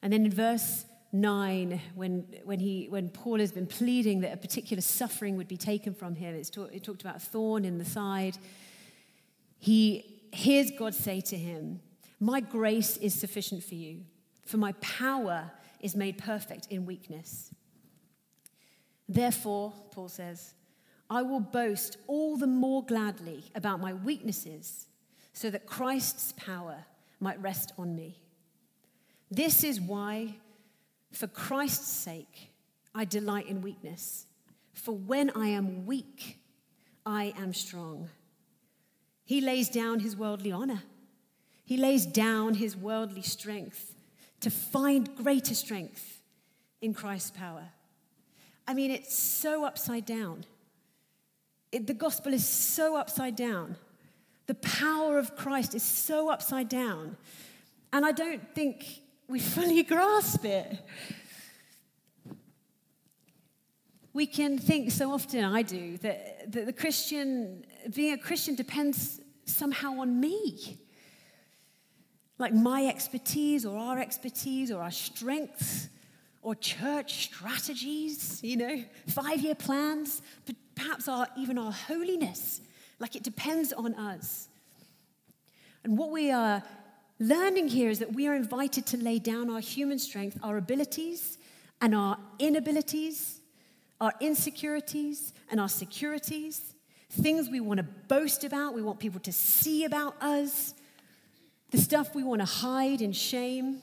And 0.00 0.10
then 0.10 0.24
in 0.24 0.32
verse 0.32 0.86
9, 1.12 1.80
when, 1.94 2.26
when, 2.44 2.58
he, 2.58 2.86
when 2.88 3.10
Paul 3.10 3.38
has 3.38 3.52
been 3.52 3.66
pleading 3.66 4.20
that 4.20 4.32
a 4.32 4.36
particular 4.36 4.80
suffering 4.80 5.36
would 5.36 5.48
be 5.48 5.58
taken 5.58 5.94
from 5.94 6.14
him, 6.14 6.34
it's 6.34 6.48
talk, 6.48 6.70
it 6.72 6.82
talked 6.82 7.02
about 7.02 7.16
a 7.16 7.20
thorn 7.20 7.64
in 7.64 7.78
the 7.78 7.84
side. 7.84 8.38
He 9.58 10.26
hears 10.32 10.70
God 10.70 10.94
say 10.94 11.20
to 11.20 11.36
him, 11.36 11.80
My 12.18 12.40
grace 12.40 12.96
is 12.96 13.14
sufficient 13.14 13.62
for 13.62 13.74
you, 13.74 14.00
for 14.46 14.56
my 14.56 14.72
power 14.80 15.50
is 15.80 15.94
made 15.94 16.16
perfect 16.16 16.68
in 16.70 16.86
weakness. 16.86 17.50
Therefore, 19.08 19.74
Paul 19.90 20.08
says, 20.08 20.54
I 21.10 21.20
will 21.20 21.40
boast 21.40 21.98
all 22.06 22.38
the 22.38 22.46
more 22.46 22.82
gladly 22.82 23.44
about 23.54 23.80
my 23.80 23.92
weaknesses 23.92 24.86
so 25.34 25.50
that 25.50 25.66
Christ's 25.66 26.32
power 26.38 26.84
might 27.20 27.40
rest 27.42 27.72
on 27.76 27.94
me. 27.94 28.22
This 29.30 29.62
is 29.64 29.80
why, 29.80 30.36
for 31.12 31.26
Christ's 31.26 31.88
sake, 31.88 32.52
I 32.94 33.04
delight 33.04 33.46
in 33.46 33.62
weakness. 33.62 34.26
For 34.72 34.92
when 34.92 35.30
I 35.30 35.48
am 35.48 35.86
weak, 35.86 36.38
I 37.04 37.34
am 37.38 37.52
strong. 37.52 38.08
He 39.24 39.40
lays 39.40 39.68
down 39.68 40.00
his 40.00 40.16
worldly 40.16 40.52
honor, 40.52 40.82
he 41.64 41.76
lays 41.76 42.06
down 42.06 42.54
his 42.54 42.76
worldly 42.76 43.22
strength 43.22 43.94
to 44.40 44.50
find 44.50 45.14
greater 45.14 45.54
strength 45.54 46.20
in 46.80 46.92
Christ's 46.92 47.30
power. 47.30 47.68
I 48.66 48.74
mean, 48.74 48.90
it's 48.90 49.16
so 49.16 49.64
upside 49.64 50.04
down. 50.04 50.44
It, 51.70 51.86
the 51.86 51.94
gospel 51.94 52.34
is 52.34 52.46
so 52.46 52.96
upside 52.96 53.36
down. 53.36 53.76
The 54.46 54.54
power 54.54 55.18
of 55.18 55.36
Christ 55.36 55.74
is 55.74 55.82
so 55.82 56.28
upside 56.28 56.68
down. 56.68 57.16
And 57.92 58.04
I 58.04 58.12
don't 58.12 58.54
think 58.54 59.02
we 59.32 59.40
fully 59.40 59.82
grasp 59.82 60.44
it. 60.44 60.78
We 64.12 64.26
can 64.26 64.58
think 64.58 64.90
so 64.90 65.10
often, 65.10 65.42
I 65.42 65.62
do, 65.62 65.96
that, 65.98 66.52
that 66.52 66.66
the 66.66 66.72
Christian, 66.72 67.64
being 67.94 68.12
a 68.12 68.18
Christian 68.18 68.54
depends 68.54 69.22
somehow 69.46 70.00
on 70.00 70.20
me. 70.20 70.78
Like 72.38 72.52
my 72.52 72.84
expertise 72.84 73.64
or 73.64 73.78
our 73.78 73.98
expertise 73.98 74.70
or 74.70 74.82
our 74.82 74.90
strengths 74.90 75.88
or 76.42 76.54
church 76.54 77.24
strategies, 77.24 78.38
you 78.44 78.58
know, 78.58 78.84
five 79.06 79.40
year 79.40 79.54
plans, 79.54 80.20
but 80.44 80.56
perhaps 80.74 81.08
our, 81.08 81.26
even 81.38 81.56
our 81.56 81.72
holiness. 81.72 82.60
Like 82.98 83.16
it 83.16 83.22
depends 83.22 83.72
on 83.72 83.94
us. 83.94 84.48
And 85.84 85.96
what 85.96 86.10
we 86.10 86.30
are 86.30 86.62
learning 87.22 87.68
here 87.68 87.88
is 87.88 88.00
that 88.00 88.12
we 88.12 88.26
are 88.26 88.34
invited 88.34 88.84
to 88.86 88.96
lay 88.96 89.18
down 89.18 89.48
our 89.48 89.60
human 89.60 89.98
strength, 89.98 90.38
our 90.42 90.56
abilities, 90.56 91.38
and 91.80 91.94
our 91.94 92.18
inabilities, 92.38 93.40
our 94.00 94.12
insecurities, 94.20 95.32
and 95.50 95.60
our 95.60 95.68
securities, 95.68 96.74
things 97.10 97.48
we 97.48 97.60
want 97.60 97.78
to 97.78 97.84
boast 98.08 98.42
about, 98.42 98.74
we 98.74 98.82
want 98.82 98.98
people 98.98 99.20
to 99.20 99.32
see 99.32 99.84
about 99.84 100.20
us, 100.20 100.74
the 101.70 101.78
stuff 101.78 102.14
we 102.14 102.24
want 102.24 102.40
to 102.40 102.46
hide 102.46 103.00
in 103.00 103.12
shame. 103.12 103.80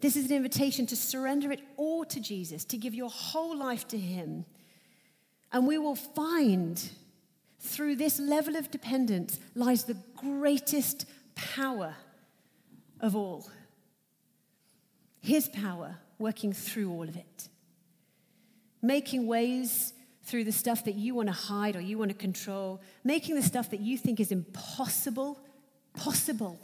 This 0.00 0.16
is 0.16 0.30
an 0.30 0.36
invitation 0.36 0.86
to 0.86 0.96
surrender 0.96 1.50
it 1.50 1.60
all 1.76 2.04
to 2.04 2.20
Jesus, 2.20 2.64
to 2.66 2.76
give 2.76 2.94
your 2.94 3.10
whole 3.10 3.56
life 3.56 3.88
to 3.88 3.98
Him, 3.98 4.44
and 5.50 5.66
we 5.66 5.78
will 5.78 5.96
find 5.96 6.90
through 7.60 7.96
this 7.96 8.20
level 8.20 8.56
of 8.56 8.70
dependence 8.70 9.40
lies 9.54 9.84
the 9.84 9.96
greatest 10.16 11.06
power 11.38 11.94
of 13.00 13.14
all. 13.14 13.48
His 15.20 15.48
power 15.48 15.96
working 16.18 16.52
through 16.52 16.90
all 16.90 17.08
of 17.08 17.16
it. 17.16 17.48
Making 18.82 19.26
ways 19.26 19.92
through 20.24 20.44
the 20.44 20.52
stuff 20.52 20.84
that 20.84 20.94
you 20.94 21.14
want 21.14 21.28
to 21.28 21.34
hide 21.34 21.76
or 21.76 21.80
you 21.80 21.96
want 21.96 22.10
to 22.10 22.16
control, 22.16 22.80
making 23.02 23.34
the 23.34 23.42
stuff 23.42 23.70
that 23.70 23.80
you 23.80 23.96
think 23.96 24.20
is 24.20 24.30
impossible 24.30 25.38
possible. 25.94 26.60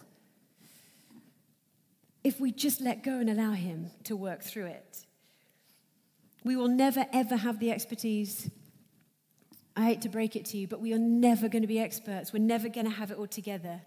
If 2.22 2.40
we 2.40 2.52
just 2.52 2.80
let 2.80 3.02
go 3.02 3.18
and 3.18 3.30
allow 3.30 3.52
Him 3.52 3.90
to 4.04 4.16
work 4.16 4.42
through 4.42 4.66
it, 4.66 5.06
we 6.44 6.56
will 6.56 6.68
never 6.68 7.06
ever 7.12 7.36
have 7.36 7.58
the 7.58 7.70
expertise 7.70 8.50
I 9.76 9.86
hate 9.86 10.02
to 10.02 10.08
break 10.08 10.36
it 10.36 10.44
to 10.46 10.56
you, 10.56 10.68
but 10.68 10.80
we 10.80 10.92
are 10.92 10.98
never 10.98 11.48
going 11.48 11.62
to 11.62 11.68
be 11.68 11.80
experts. 11.80 12.32
We're 12.32 12.38
never 12.38 12.68
going 12.68 12.86
to 12.86 12.92
have 12.92 13.10
it 13.10 13.18
all 13.18 13.26
together. 13.26 13.80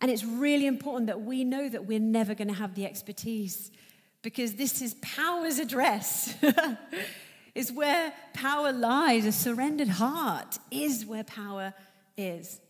And 0.00 0.10
it's 0.10 0.24
really 0.24 0.66
important 0.66 1.08
that 1.08 1.20
we 1.20 1.44
know 1.44 1.68
that 1.68 1.86
we're 1.86 2.00
never 2.00 2.34
going 2.34 2.48
to 2.48 2.54
have 2.54 2.74
the 2.74 2.86
expertise 2.86 3.70
because 4.22 4.54
this 4.54 4.80
is 4.80 4.94
power's 5.02 5.58
address. 5.58 6.34
it's 7.54 7.70
where 7.70 8.12
power 8.32 8.72
lies. 8.72 9.26
A 9.26 9.32
surrendered 9.32 9.88
heart 9.88 10.58
is 10.70 11.04
where 11.04 11.24
power 11.24 11.74
is. 12.16 12.60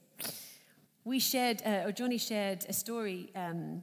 We 1.04 1.18
shared, 1.18 1.62
uh, 1.64 1.84
or 1.86 1.92
Johnny 1.92 2.18
shared 2.18 2.66
a 2.68 2.72
story 2.72 3.30
um, 3.34 3.82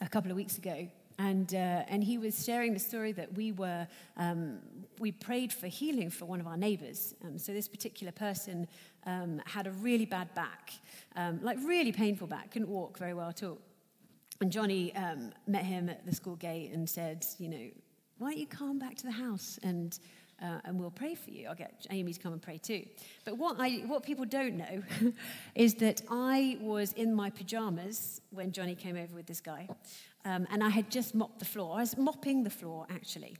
a 0.00 0.08
couple 0.08 0.30
of 0.30 0.36
weeks 0.36 0.58
ago 0.58 0.88
and, 1.18 1.54
uh, 1.54 1.84
and 1.88 2.02
he 2.02 2.18
was 2.18 2.44
sharing 2.44 2.72
the 2.72 2.78
story 2.78 3.12
that 3.12 3.32
we 3.34 3.52
were, 3.52 3.86
um, 4.16 4.58
we 5.02 5.12
prayed 5.12 5.52
for 5.52 5.66
healing 5.66 6.08
for 6.08 6.24
one 6.24 6.40
of 6.40 6.46
our 6.46 6.56
neighbors. 6.56 7.14
Um, 7.24 7.36
so 7.36 7.52
this 7.52 7.68
particular 7.68 8.12
person 8.12 8.68
um, 9.04 9.42
had 9.44 9.66
a 9.66 9.72
really 9.72 10.06
bad 10.06 10.32
back, 10.34 10.72
um, 11.16 11.40
like 11.42 11.58
really 11.64 11.92
painful 11.92 12.28
back, 12.28 12.52
couldn't 12.52 12.68
walk 12.68 12.98
very 12.98 13.12
well 13.12 13.28
at 13.28 13.42
all. 13.42 13.58
And 14.40 14.50
Johnny 14.50 14.94
um, 14.94 15.32
met 15.46 15.64
him 15.64 15.88
at 15.88 16.06
the 16.06 16.14
school 16.14 16.36
gate 16.36 16.70
and 16.72 16.88
said, 16.88 17.26
you 17.38 17.48
know, 17.48 17.68
why 18.18 18.30
don't 18.30 18.38
you 18.38 18.46
come 18.46 18.78
back 18.78 18.94
to 18.96 19.04
the 19.04 19.12
house 19.12 19.58
and 19.62 19.98
uh, 20.40 20.58
and 20.64 20.78
we'll 20.78 20.90
pray 20.90 21.14
for 21.14 21.30
you. 21.30 21.46
I'll 21.46 21.54
get 21.54 21.86
Amy 21.90 22.12
to 22.12 22.18
come 22.18 22.32
and 22.32 22.42
pray 22.42 22.58
too. 22.58 22.84
But 23.24 23.38
what, 23.38 23.56
I, 23.60 23.84
what 23.86 24.02
people 24.02 24.24
don't 24.24 24.56
know 24.56 24.82
is 25.54 25.74
that 25.74 26.02
I 26.10 26.58
was 26.60 26.92
in 26.94 27.14
my 27.14 27.30
pajamas 27.30 28.20
when 28.30 28.50
Johnny 28.50 28.74
came 28.74 28.96
over 28.96 29.14
with 29.14 29.26
this 29.26 29.40
guy, 29.40 29.68
um, 30.24 30.48
and 30.50 30.62
I 30.64 30.68
had 30.68 30.90
just 30.90 31.14
mopped 31.14 31.38
the 31.38 31.44
floor. 31.44 31.76
I 31.76 31.80
was 31.80 31.96
mopping 31.96 32.42
the 32.42 32.50
floor, 32.50 32.86
actually. 32.90 33.36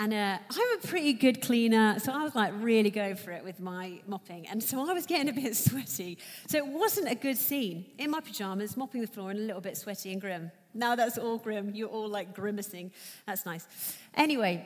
And 0.00 0.14
uh, 0.14 0.38
I'm 0.48 0.78
a 0.78 0.86
pretty 0.86 1.12
good 1.12 1.42
cleaner, 1.42 1.98
so 1.98 2.12
I 2.12 2.22
was 2.22 2.36
like 2.36 2.52
really 2.60 2.88
going 2.88 3.16
for 3.16 3.32
it 3.32 3.42
with 3.42 3.58
my 3.58 4.00
mopping. 4.06 4.46
And 4.46 4.62
so 4.62 4.88
I 4.88 4.92
was 4.92 5.06
getting 5.06 5.28
a 5.28 5.32
bit 5.32 5.56
sweaty. 5.68 6.18
So 6.46 6.56
it 6.56 6.66
wasn't 6.68 7.10
a 7.10 7.16
good 7.16 7.36
scene. 7.36 7.84
In 7.98 8.12
my 8.12 8.20
pajamas, 8.20 8.76
mopping 8.76 9.00
the 9.00 9.08
floor 9.08 9.30
and 9.30 9.40
a 9.40 9.42
little 9.42 9.60
bit 9.60 9.76
sweaty 9.76 10.12
and 10.12 10.20
grim. 10.20 10.52
Now 10.72 10.94
that's 10.94 11.18
all 11.18 11.36
grim. 11.38 11.74
You're 11.74 11.88
all 11.88 12.08
like 12.08 12.32
grimacing. 12.32 12.92
That's 13.26 13.44
nice. 13.44 13.66
Anyway, 14.14 14.64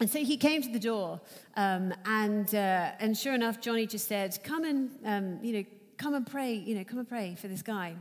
and 0.00 0.08
so 0.08 0.18
he 0.20 0.38
came 0.38 0.62
to 0.62 0.72
the 0.72 0.80
door, 0.80 1.20
um, 1.56 1.92
and, 2.06 2.52
uh, 2.54 2.92
and 2.98 3.16
sure 3.16 3.34
enough, 3.34 3.60
Johnny 3.60 3.86
just 3.86 4.08
said, 4.08 4.38
Come 4.42 4.64
and, 4.64 4.90
um, 5.04 5.38
you 5.42 5.52
know, 5.52 5.64
come 5.98 6.14
and 6.14 6.26
pray, 6.26 6.54
you 6.54 6.74
know, 6.74 6.84
come 6.84 6.98
and 6.98 7.08
pray 7.08 7.36
for 7.38 7.48
this 7.48 7.62
guy. 7.62 7.94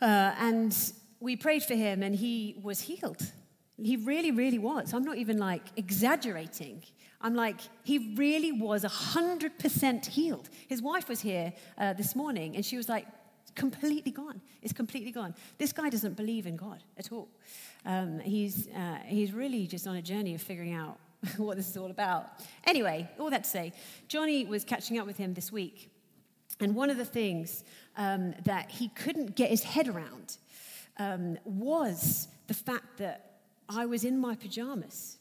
Uh, 0.00 0.34
and 0.40 0.76
we 1.20 1.36
prayed 1.36 1.62
for 1.62 1.74
him, 1.74 2.02
and 2.02 2.16
he 2.16 2.56
was 2.62 2.80
healed. 2.80 3.22
He 3.76 3.96
really, 3.96 4.30
really 4.30 4.58
was. 4.58 4.92
I'm 4.92 5.04
not 5.04 5.18
even 5.18 5.38
like 5.38 5.62
exaggerating. 5.76 6.82
I'm 7.20 7.34
like, 7.34 7.60
he 7.84 8.14
really 8.16 8.52
was 8.52 8.84
100% 8.84 10.06
healed. 10.06 10.50
His 10.68 10.82
wife 10.82 11.08
was 11.08 11.20
here 11.20 11.52
uh, 11.78 11.92
this 11.92 12.16
morning, 12.16 12.56
and 12.56 12.64
she 12.64 12.76
was 12.76 12.88
like, 12.88 13.06
completely 13.54 14.10
gone. 14.10 14.40
It's 14.62 14.72
completely 14.72 15.12
gone. 15.12 15.34
This 15.58 15.72
guy 15.72 15.88
doesn't 15.88 16.16
believe 16.16 16.46
in 16.46 16.56
God 16.56 16.82
at 16.96 17.12
all. 17.12 17.28
Um, 17.84 18.20
he's, 18.20 18.68
uh, 18.68 18.98
he's 19.06 19.32
really 19.32 19.66
just 19.66 19.86
on 19.86 19.96
a 19.96 20.02
journey 20.02 20.34
of 20.34 20.42
figuring 20.42 20.72
out 20.72 20.98
what 21.36 21.56
this 21.56 21.68
is 21.68 21.76
all 21.76 21.90
about. 21.90 22.28
Anyway, 22.64 23.08
all 23.18 23.30
that 23.30 23.44
to 23.44 23.50
say, 23.50 23.72
Johnny 24.08 24.44
was 24.44 24.64
catching 24.64 24.98
up 24.98 25.06
with 25.06 25.16
him 25.16 25.34
this 25.34 25.52
week. 25.52 25.90
And 26.60 26.74
one 26.74 26.90
of 26.90 26.96
the 26.96 27.04
things 27.04 27.64
um, 27.96 28.34
that 28.44 28.70
he 28.70 28.88
couldn't 28.88 29.34
get 29.34 29.50
his 29.50 29.64
head 29.64 29.88
around 29.88 30.36
um, 30.98 31.38
was 31.44 32.28
the 32.46 32.54
fact 32.54 32.98
that 32.98 33.31
I 33.74 33.86
was 33.86 34.04
in 34.04 34.18
my 34.18 34.34
pajamas. 34.34 35.18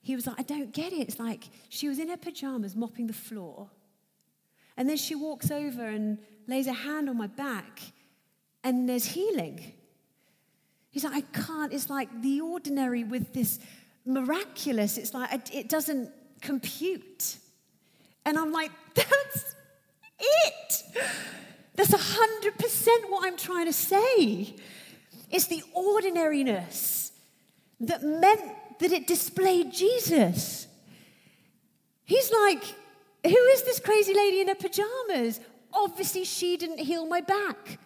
He 0.00 0.16
was 0.16 0.26
like, 0.26 0.40
I 0.40 0.42
don't 0.42 0.72
get 0.72 0.92
it. 0.92 1.00
It's 1.00 1.18
like 1.18 1.44
she 1.68 1.88
was 1.88 1.98
in 1.98 2.08
her 2.08 2.16
pajamas 2.16 2.74
mopping 2.74 3.06
the 3.06 3.12
floor. 3.12 3.70
And 4.76 4.88
then 4.88 4.96
she 4.96 5.14
walks 5.14 5.50
over 5.50 5.86
and 5.86 6.18
lays 6.46 6.66
a 6.66 6.72
hand 6.72 7.08
on 7.08 7.16
my 7.16 7.26
back, 7.26 7.80
and 8.64 8.88
there's 8.88 9.04
healing. 9.04 9.60
He's 10.90 11.04
like, 11.04 11.14
I 11.14 11.20
can't. 11.20 11.72
It's 11.72 11.88
like 11.88 12.22
the 12.22 12.40
ordinary 12.40 13.04
with 13.04 13.32
this 13.32 13.60
miraculous. 14.04 14.98
It's 14.98 15.14
like 15.14 15.54
it 15.54 15.68
doesn't 15.68 16.10
compute. 16.40 17.36
And 18.24 18.38
I'm 18.38 18.52
like, 18.52 18.70
that's 18.94 19.54
it. 20.18 20.82
That's 21.74 21.90
100% 21.90 22.88
what 23.08 23.26
I'm 23.26 23.36
trying 23.36 23.66
to 23.66 23.72
say. 23.72 24.54
It's 25.30 25.46
the 25.46 25.62
ordinariness 25.74 27.01
that 27.82 28.02
meant 28.02 28.40
that 28.78 28.92
it 28.92 29.06
displayed 29.06 29.72
Jesus. 29.72 30.66
He's 32.04 32.32
like, 32.32 32.64
who 33.24 33.30
is 33.30 33.62
this 33.62 33.78
crazy 33.78 34.14
lady 34.14 34.40
in 34.40 34.48
her 34.48 34.54
pajamas? 34.54 35.40
Obviously, 35.72 36.24
she 36.24 36.56
didn't 36.56 36.78
heal 36.78 37.06
my 37.06 37.20
back. 37.20 37.78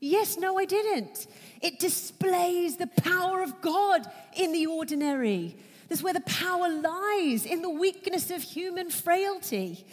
Yes, 0.00 0.36
no, 0.36 0.58
I 0.58 0.64
didn't. 0.64 1.26
It 1.62 1.78
displays 1.78 2.76
the 2.76 2.86
power 2.86 3.42
of 3.42 3.60
God 3.60 4.06
in 4.36 4.52
the 4.52 4.66
ordinary. 4.66 5.56
That's 5.88 6.02
where 6.02 6.14
the 6.14 6.20
power 6.20 6.68
lies, 6.68 7.46
in 7.46 7.62
the 7.62 7.70
weakness 7.70 8.30
of 8.30 8.42
human 8.42 8.90
frailty. 8.90 9.86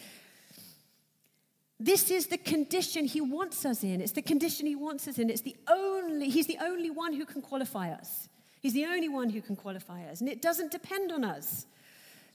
This 1.79 2.11
is 2.11 2.27
the 2.27 2.37
condition 2.37 3.05
he 3.05 3.21
wants 3.21 3.65
us 3.65 3.83
in. 3.83 4.01
It's 4.01 4.11
the 4.11 4.21
condition 4.21 4.67
he 4.67 4.75
wants 4.75 5.07
us 5.07 5.17
in. 5.17 5.29
It's 5.29 5.41
the 5.41 5.55
only, 5.67 6.29
he's 6.29 6.47
the 6.47 6.59
only 6.61 6.89
one 6.89 7.13
who 7.13 7.25
can 7.25 7.41
qualify 7.41 7.89
us. 7.91 8.29
He's 8.61 8.73
the 8.73 8.85
only 8.85 9.09
one 9.09 9.31
who 9.31 9.41
can 9.41 9.55
qualify 9.55 10.03
us. 10.05 10.21
And 10.21 10.29
it 10.29 10.41
doesn't 10.41 10.71
depend 10.71 11.11
on 11.11 11.23
us. 11.23 11.65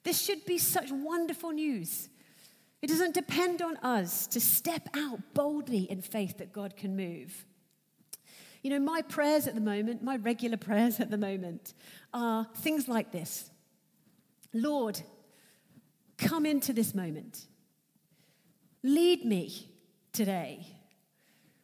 This 0.03 0.21
should 0.21 0.45
be 0.45 0.59
such 0.59 0.91
wonderful 0.91 1.53
news. 1.53 2.09
It 2.83 2.89
doesn't 2.89 3.15
depend 3.15 3.63
on 3.63 3.77
us 3.79 4.27
to 4.29 4.41
step 4.41 4.89
out 4.95 5.21
boldly 5.35 5.91
in 5.91 6.03
faith 6.03 6.39
that 6.39 6.53
God 6.53 6.77
can 6.77 6.97
move. 6.97 7.47
You 8.63 8.71
know, 8.71 8.81
my 8.81 9.03
prayers 9.03 9.47
at 9.47 9.55
the 9.55 9.61
moment, 9.61 10.03
my 10.03 10.17
regular 10.17 10.57
prayers 10.57 10.99
at 10.99 11.11
the 11.11 11.17
moment, 11.17 11.75
are 12.13 12.47
things 12.57 12.89
like 12.89 13.13
this 13.13 13.51
Lord, 14.53 15.01
come 16.19 16.45
into 16.45 16.73
this 16.73 16.95
moment. 16.95 17.47
Lead 18.83 19.25
me 19.25 19.71
today. 20.13 20.67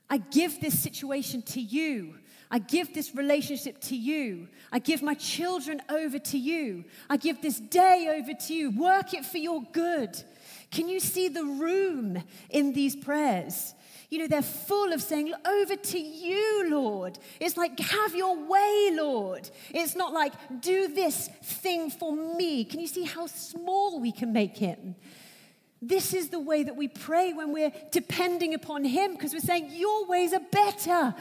I 0.09 0.19
give 0.19 0.61
this 0.61 0.79
situation 0.79 1.43
to 1.43 1.61
you. 1.61 2.15
I 2.53 2.59
give 2.59 2.93
this 2.93 3.15
relationship 3.15 3.81
to 3.85 3.97
you. 3.97 4.47
I 4.71 4.79
give 4.79 5.03
my 5.03 5.15
children 5.15 5.81
over 5.89 6.19
to 6.19 6.39
you. 6.39 6.85
I 7.09 7.17
give 7.17 7.41
this 7.41 7.59
day 7.59 8.15
over 8.21 8.39
to 8.47 8.55
you. 8.55 8.71
Work 8.71 9.15
it 9.15 9.25
for 9.25 9.39
your 9.39 9.63
good. 9.73 10.23
Can 10.71 10.87
you 10.87 11.01
see 11.01 11.29
the 11.29 11.45
room 11.45 12.23
in 12.51 12.75
these 12.75 12.95
prayers? 12.95 13.75
You 14.11 14.19
know, 14.19 14.27
they're 14.27 14.43
full 14.43 14.93
of 14.93 15.01
saying, 15.01 15.33
Over 15.47 15.77
to 15.77 15.99
you, 15.99 16.69
Lord. 16.69 17.19
It's 17.41 17.57
like, 17.57 17.81
Have 17.81 18.15
your 18.15 18.37
way, 18.37 18.91
Lord. 18.93 19.49
It's 19.71 19.97
not 19.97 20.13
like, 20.13 20.35
Do 20.61 20.89
this 20.89 21.29
thing 21.43 21.91
for 21.91 22.15
me. 22.15 22.67
Can 22.67 22.81
you 22.81 22.87
see 22.87 23.05
how 23.05 23.29
small 23.29 23.99
we 23.99 24.13
can 24.13 24.35
make 24.35 24.59
Him? 24.59 24.95
This 25.81 26.13
is 26.13 26.29
the 26.29 26.39
way 26.39 26.63
that 26.63 26.77
we 26.77 26.89
pray 26.89 27.33
when 27.33 27.53
we're 27.53 27.73
depending 27.91 28.53
upon 28.53 28.85
Him 28.85 29.15
because 29.15 29.33
we're 29.33 29.41
saying, 29.41 29.71
Your 29.71 30.07
ways 30.07 30.35
are 30.35 30.43
better. 30.53 31.15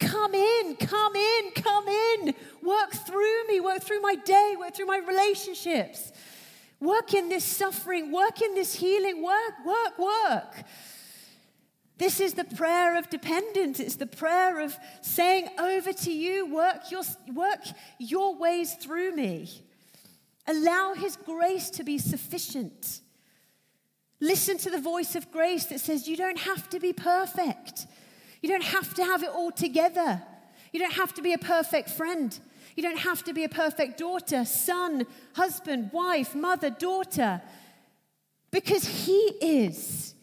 Come 0.00 0.34
in, 0.34 0.76
come 0.76 1.16
in, 1.16 1.50
come 1.52 1.88
in. 1.88 2.34
Work 2.62 2.92
through 2.92 3.46
me, 3.48 3.60
work 3.60 3.82
through 3.82 4.00
my 4.00 4.14
day, 4.14 4.54
work 4.58 4.74
through 4.74 4.86
my 4.86 4.98
relationships. 4.98 6.12
Work 6.80 7.14
in 7.14 7.28
this 7.28 7.44
suffering, 7.44 8.12
work 8.12 8.42
in 8.42 8.54
this 8.54 8.74
healing, 8.74 9.22
work, 9.22 9.54
work, 9.64 9.98
work. 9.98 10.64
This 11.98 12.20
is 12.20 12.34
the 12.34 12.44
prayer 12.44 12.98
of 12.98 13.08
dependence. 13.08 13.80
It's 13.80 13.96
the 13.96 14.06
prayer 14.06 14.60
of 14.60 14.76
saying, 15.00 15.48
Over 15.58 15.92
to 15.92 16.12
you, 16.12 16.52
work 16.52 16.90
your, 16.90 17.02
work 17.32 17.60
your 17.98 18.36
ways 18.36 18.74
through 18.74 19.12
me. 19.12 19.62
Allow 20.46 20.94
His 20.94 21.16
grace 21.16 21.70
to 21.70 21.84
be 21.84 21.96
sufficient. 21.96 23.00
Listen 24.20 24.58
to 24.58 24.70
the 24.70 24.80
voice 24.80 25.14
of 25.14 25.30
grace 25.30 25.66
that 25.66 25.80
says, 25.80 26.06
You 26.06 26.16
don't 26.16 26.38
have 26.40 26.68
to 26.70 26.80
be 26.80 26.92
perfect. 26.92 27.86
You 28.42 28.48
don't 28.48 28.64
have 28.64 28.94
to 28.94 29.04
have 29.04 29.22
it 29.22 29.30
all 29.30 29.50
together. 29.50 30.22
You 30.72 30.80
don't 30.80 30.92
have 30.92 31.14
to 31.14 31.22
be 31.22 31.32
a 31.32 31.38
perfect 31.38 31.90
friend. 31.90 32.38
You 32.76 32.82
don't 32.82 32.98
have 32.98 33.24
to 33.24 33.32
be 33.32 33.44
a 33.44 33.48
perfect 33.48 33.98
daughter, 33.98 34.44
son, 34.44 35.06
husband, 35.34 35.90
wife, 35.92 36.34
mother, 36.34 36.68
daughter, 36.68 37.40
because 38.50 38.84
He 39.06 39.18
is. 39.40 40.14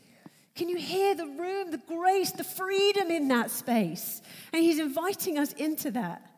Can 0.56 0.69
you 0.69 0.78
hear 0.78 1.15
the 1.15 1.26
room, 1.26 1.71
the 1.71 1.82
grace, 1.88 2.32
the 2.32 2.43
freedom 2.43 3.10
in 3.10 3.28
that 3.30 3.49
space? 3.49 4.21
And 4.52 4.62
he's 4.63 4.80
inviting 4.80 5.39
us 5.39 5.52
into 5.54 5.89
that. 5.91 6.30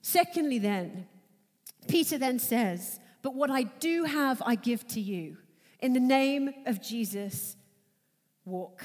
Secondly, 0.00 0.60
then, 0.60 1.06
Peter 1.88 2.18
then 2.18 2.38
says, 2.38 3.00
But 3.22 3.34
what 3.34 3.50
I 3.50 3.64
do 3.64 4.04
have, 4.04 4.40
I 4.46 4.54
give 4.54 4.86
to 4.88 5.00
you. 5.00 5.38
In 5.80 5.92
the 5.92 6.00
name 6.00 6.54
of 6.66 6.80
Jesus, 6.80 7.56
walk. 8.44 8.84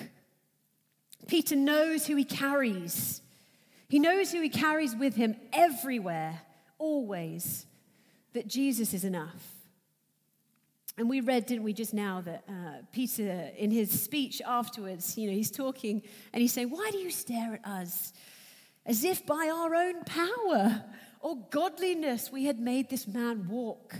Peter 1.27 1.55
knows 1.55 2.07
who 2.07 2.15
he 2.15 2.23
carries. 2.23 3.21
He 3.87 3.99
knows 3.99 4.31
who 4.31 4.41
he 4.41 4.49
carries 4.49 4.95
with 4.95 5.15
him 5.15 5.35
everywhere, 5.53 6.41
always, 6.77 7.65
that 8.33 8.47
Jesus 8.47 8.93
is 8.93 9.03
enough. 9.03 9.55
And 10.97 11.09
we 11.09 11.19
read, 11.19 11.45
didn't 11.45 11.63
we, 11.63 11.73
just 11.73 11.93
now 11.93 12.21
that 12.21 12.43
uh, 12.47 12.83
Peter, 12.93 13.49
in 13.57 13.69
his 13.69 13.91
speech 13.91 14.41
afterwards, 14.45 15.17
you 15.17 15.27
know, 15.27 15.33
he's 15.33 15.51
talking 15.51 16.01
and 16.31 16.41
he's 16.41 16.53
saying, 16.53 16.69
Why 16.69 16.89
do 16.91 16.97
you 16.97 17.11
stare 17.11 17.55
at 17.55 17.69
us 17.69 18.13
as 18.85 19.03
if 19.03 19.25
by 19.25 19.51
our 19.53 19.75
own 19.75 20.03
power 20.05 20.83
or 21.19 21.37
godliness 21.49 22.31
we 22.31 22.45
had 22.45 22.59
made 22.59 22.89
this 22.89 23.07
man 23.07 23.47
walk? 23.49 23.95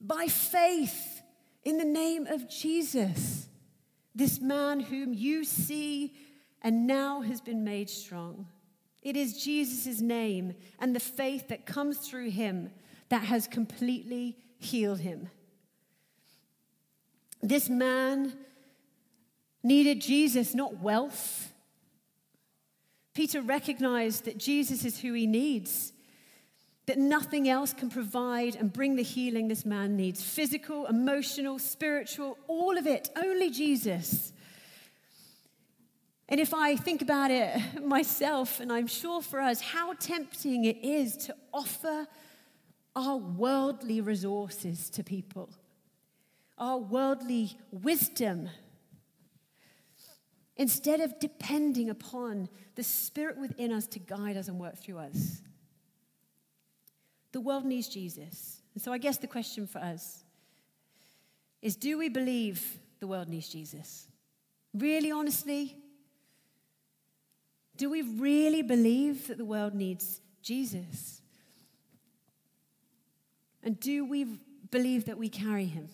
By 0.00 0.26
faith 0.26 1.22
in 1.62 1.78
the 1.78 1.84
name 1.84 2.26
of 2.26 2.48
Jesus, 2.50 3.48
this 4.14 4.40
man 4.40 4.80
whom 4.80 5.12
you 5.12 5.44
see 5.44 6.14
and 6.62 6.86
now 6.86 7.20
has 7.20 7.40
been 7.40 7.64
made 7.64 7.90
strong. 7.90 8.46
It 9.02 9.16
is 9.16 9.42
Jesus' 9.42 10.00
name 10.00 10.54
and 10.78 10.94
the 10.94 11.00
faith 11.00 11.48
that 11.48 11.66
comes 11.66 11.98
through 11.98 12.30
him 12.30 12.70
that 13.10 13.24
has 13.24 13.46
completely 13.46 14.38
healed 14.58 15.00
him. 15.00 15.28
This 17.42 17.68
man 17.68 18.32
needed 19.62 20.00
Jesus, 20.00 20.54
not 20.54 20.80
wealth. 20.80 21.52
Peter 23.12 23.42
recognized 23.42 24.24
that 24.24 24.38
Jesus 24.38 24.84
is 24.84 25.00
who 25.00 25.12
he 25.12 25.26
needs, 25.26 25.92
that 26.86 26.98
nothing 26.98 27.48
else 27.48 27.72
can 27.72 27.88
provide 27.88 28.56
and 28.56 28.72
bring 28.72 28.96
the 28.96 29.02
healing 29.02 29.48
this 29.48 29.64
man 29.64 29.96
needs 29.96 30.22
physical, 30.22 30.86
emotional, 30.86 31.58
spiritual, 31.58 32.36
all 32.46 32.76
of 32.76 32.86
it, 32.86 33.08
only 33.16 33.50
Jesus. 33.50 34.32
And 36.28 36.40
if 36.40 36.52
I 36.52 36.76
think 36.76 37.02
about 37.02 37.30
it 37.30 37.82
myself, 37.84 38.60
and 38.60 38.72
I'm 38.72 38.86
sure 38.86 39.22
for 39.22 39.40
us, 39.40 39.60
how 39.60 39.94
tempting 39.94 40.64
it 40.64 40.84
is 40.84 41.16
to 41.18 41.36
offer 41.52 42.06
our 42.96 43.16
worldly 43.16 44.00
resources 44.00 44.88
to 44.90 45.02
people, 45.02 45.50
our 46.58 46.78
worldly 46.78 47.58
wisdom, 47.70 48.48
instead 50.56 51.00
of 51.00 51.18
depending 51.18 51.90
upon 51.90 52.48
the 52.76 52.82
Spirit 52.82 53.38
within 53.38 53.72
us 53.72 53.86
to 53.88 53.98
guide 53.98 54.36
us 54.36 54.48
and 54.48 54.58
work 54.60 54.76
through 54.76 54.98
us. 54.98 55.42
The 57.34 57.40
world 57.40 57.64
needs 57.64 57.88
Jesus. 57.88 58.60
And 58.74 58.82
so 58.82 58.92
I 58.92 58.98
guess 58.98 59.18
the 59.18 59.26
question 59.26 59.66
for 59.66 59.80
us 59.80 60.22
is 61.60 61.74
do 61.74 61.98
we 61.98 62.08
believe 62.08 62.78
the 63.00 63.08
world 63.08 63.28
needs 63.28 63.48
Jesus? 63.48 64.06
Really, 64.72 65.10
honestly? 65.10 65.76
Do 67.76 67.90
we 67.90 68.02
really 68.02 68.62
believe 68.62 69.26
that 69.26 69.38
the 69.38 69.44
world 69.44 69.74
needs 69.74 70.20
Jesus? 70.42 71.22
And 73.64 73.80
do 73.80 74.04
we 74.04 74.38
believe 74.70 75.06
that 75.06 75.18
we 75.18 75.28
carry 75.28 75.66
him 75.66 75.88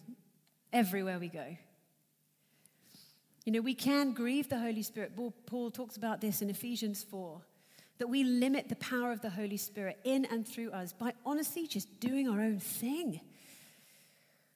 everywhere 0.74 1.18
we 1.18 1.29
go? 1.29 1.57
You 3.46 3.53
know, 3.53 3.62
we 3.62 3.74
can 3.74 4.12
grieve 4.12 4.50
the 4.50 4.59
Holy 4.59 4.83
Spirit. 4.83 5.12
Paul 5.46 5.70
talks 5.70 5.96
about 5.96 6.20
this 6.20 6.42
in 6.42 6.50
Ephesians 6.50 7.03
4 7.03 7.40
that 8.00 8.08
we 8.08 8.24
limit 8.24 8.70
the 8.70 8.76
power 8.76 9.12
of 9.12 9.20
the 9.20 9.28
Holy 9.28 9.58
Spirit 9.58 9.98
in 10.04 10.24
and 10.24 10.48
through 10.48 10.70
us 10.70 10.94
by 10.94 11.12
honestly 11.26 11.66
just 11.66 12.00
doing 12.00 12.30
our 12.30 12.40
own 12.40 12.58
thing. 12.58 13.20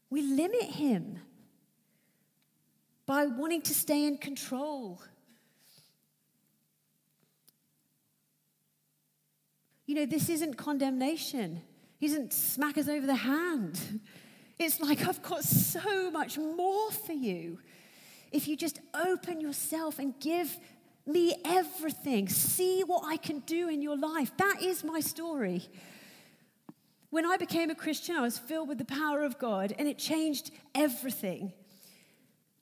We 0.09 0.23
limit 0.23 0.63
him 0.63 1.19
by 3.05 3.27
wanting 3.27 3.61
to 3.61 3.75
stay 3.75 4.07
in 4.07 4.17
control. 4.17 5.03
You 9.85 9.95
know, 9.95 10.07
this 10.07 10.31
isn't 10.31 10.57
condemnation. 10.57 11.61
He 11.99 12.09
doesn't 12.09 12.33
smack 12.33 12.79
us 12.79 12.89
over 12.89 13.07
the 13.07 13.15
hand. 13.15 14.01
It's 14.59 14.81
like, 14.81 15.07
I've 15.07 15.21
got 15.21 15.45
so 15.45 16.11
much 16.11 16.39
more 16.39 16.91
for 16.91 17.13
you. 17.13 17.59
If 18.33 18.49
you 18.49 18.57
just 18.57 18.81
open 18.95 19.39
yourself 19.39 19.99
and 19.99 20.19
give 20.19 20.59
me 21.07 21.35
everything, 21.45 22.29
see 22.29 22.83
what 22.83 23.05
I 23.05 23.17
can 23.17 23.41
do 23.41 23.69
in 23.69 23.83
your 23.83 23.97
life. 23.97 24.33
That 24.39 24.63
is 24.63 24.83
my 24.83 25.01
story. 25.01 25.69
When 27.11 27.27
I 27.27 27.37
became 27.37 27.71
a 27.71 27.75
Christian, 27.75 28.17
I 28.17 28.23
was 28.23 28.39
filled 28.39 28.69
with 28.69 28.79
the 28.79 28.85
power 28.85 29.23
of 29.23 29.39
God, 29.39 29.75
and 29.79 29.87
it 29.87 29.99
changed 29.99 30.51
everything. 30.75 31.53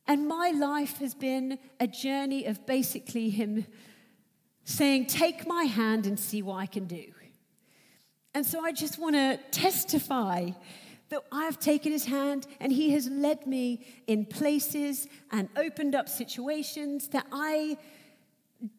And 0.06 0.26
my 0.26 0.50
life 0.50 0.98
has 0.98 1.14
been 1.14 1.58
a 1.78 1.86
journey 1.86 2.46
of 2.46 2.66
basically 2.66 3.30
Him 3.30 3.66
saying, 4.64 5.06
Take 5.06 5.46
my 5.46 5.64
hand 5.64 6.06
and 6.06 6.18
see 6.18 6.42
what 6.42 6.56
I 6.56 6.66
can 6.66 6.86
do. 6.86 7.04
And 8.34 8.44
so 8.44 8.64
I 8.64 8.72
just 8.72 8.98
want 8.98 9.14
to 9.14 9.38
testify 9.50 10.50
that 11.10 11.22
I've 11.30 11.58
taken 11.58 11.92
his 11.92 12.06
hand 12.06 12.46
and 12.58 12.72
he 12.72 12.92
has 12.92 13.06
led 13.06 13.46
me 13.46 13.84
in 14.06 14.24
places 14.24 15.06
and 15.30 15.50
opened 15.56 15.94
up 15.94 16.08
situations 16.08 17.08
that 17.08 17.26
I 17.30 17.76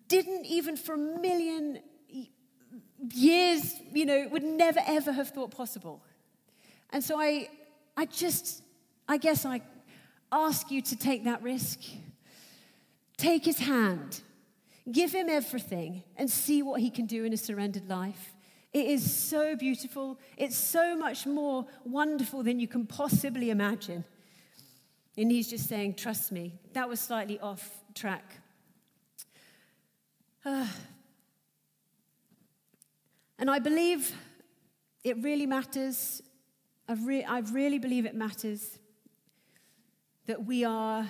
didn't 0.07 0.45
even 0.45 0.77
for 0.77 0.93
a 0.93 0.97
million 0.97 1.79
years, 3.11 3.75
you 3.91 4.05
know, 4.05 4.27
would 4.31 4.43
never 4.43 4.79
ever 4.85 5.11
have 5.11 5.29
thought 5.29 5.51
possible. 5.51 6.03
And 6.91 7.03
so 7.03 7.19
I, 7.19 7.49
I 7.97 8.05
just, 8.05 8.61
I 9.07 9.17
guess 9.17 9.45
I 9.45 9.61
ask 10.31 10.71
you 10.71 10.81
to 10.81 10.95
take 10.95 11.23
that 11.25 11.41
risk. 11.41 11.79
Take 13.17 13.45
his 13.45 13.59
hand, 13.59 14.21
give 14.91 15.13
him 15.13 15.29
everything, 15.29 16.03
and 16.17 16.29
see 16.29 16.63
what 16.63 16.81
he 16.81 16.89
can 16.89 17.05
do 17.05 17.23
in 17.23 17.31
a 17.31 17.37
surrendered 17.37 17.87
life. 17.87 18.33
It 18.73 18.87
is 18.87 19.13
so 19.13 19.55
beautiful. 19.55 20.19
It's 20.35 20.57
so 20.57 20.97
much 20.97 21.27
more 21.27 21.67
wonderful 21.85 22.41
than 22.41 22.59
you 22.59 22.67
can 22.67 22.87
possibly 22.87 23.51
imagine. 23.51 24.03
And 25.15 25.31
he's 25.31 25.47
just 25.47 25.69
saying, 25.69 25.93
Trust 25.93 26.31
me. 26.31 26.59
That 26.73 26.89
was 26.89 26.99
slightly 26.99 27.39
off 27.39 27.69
track. 27.93 28.39
And 33.39 33.49
I 33.49 33.59
believe 33.59 34.13
it 35.03 35.17
really 35.21 35.45
matters. 35.45 36.21
I, 36.87 36.93
re- 36.93 37.23
I 37.23 37.39
really 37.39 37.79
believe 37.79 38.05
it 38.05 38.15
matters 38.15 38.79
that 40.27 40.45
we 40.45 40.63
are 40.63 41.05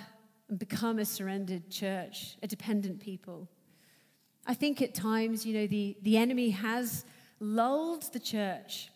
and 0.48 0.58
become 0.58 0.98
a 0.98 1.04
surrendered 1.04 1.70
church, 1.70 2.36
a 2.42 2.46
dependent 2.46 3.00
people. 3.00 3.48
I 4.46 4.54
think 4.54 4.82
at 4.82 4.94
times, 4.94 5.46
you 5.46 5.54
know, 5.54 5.66
the, 5.66 5.96
the 6.02 6.16
enemy 6.16 6.50
has 6.50 7.04
lulled 7.40 8.12
the 8.12 8.20
church 8.20 8.90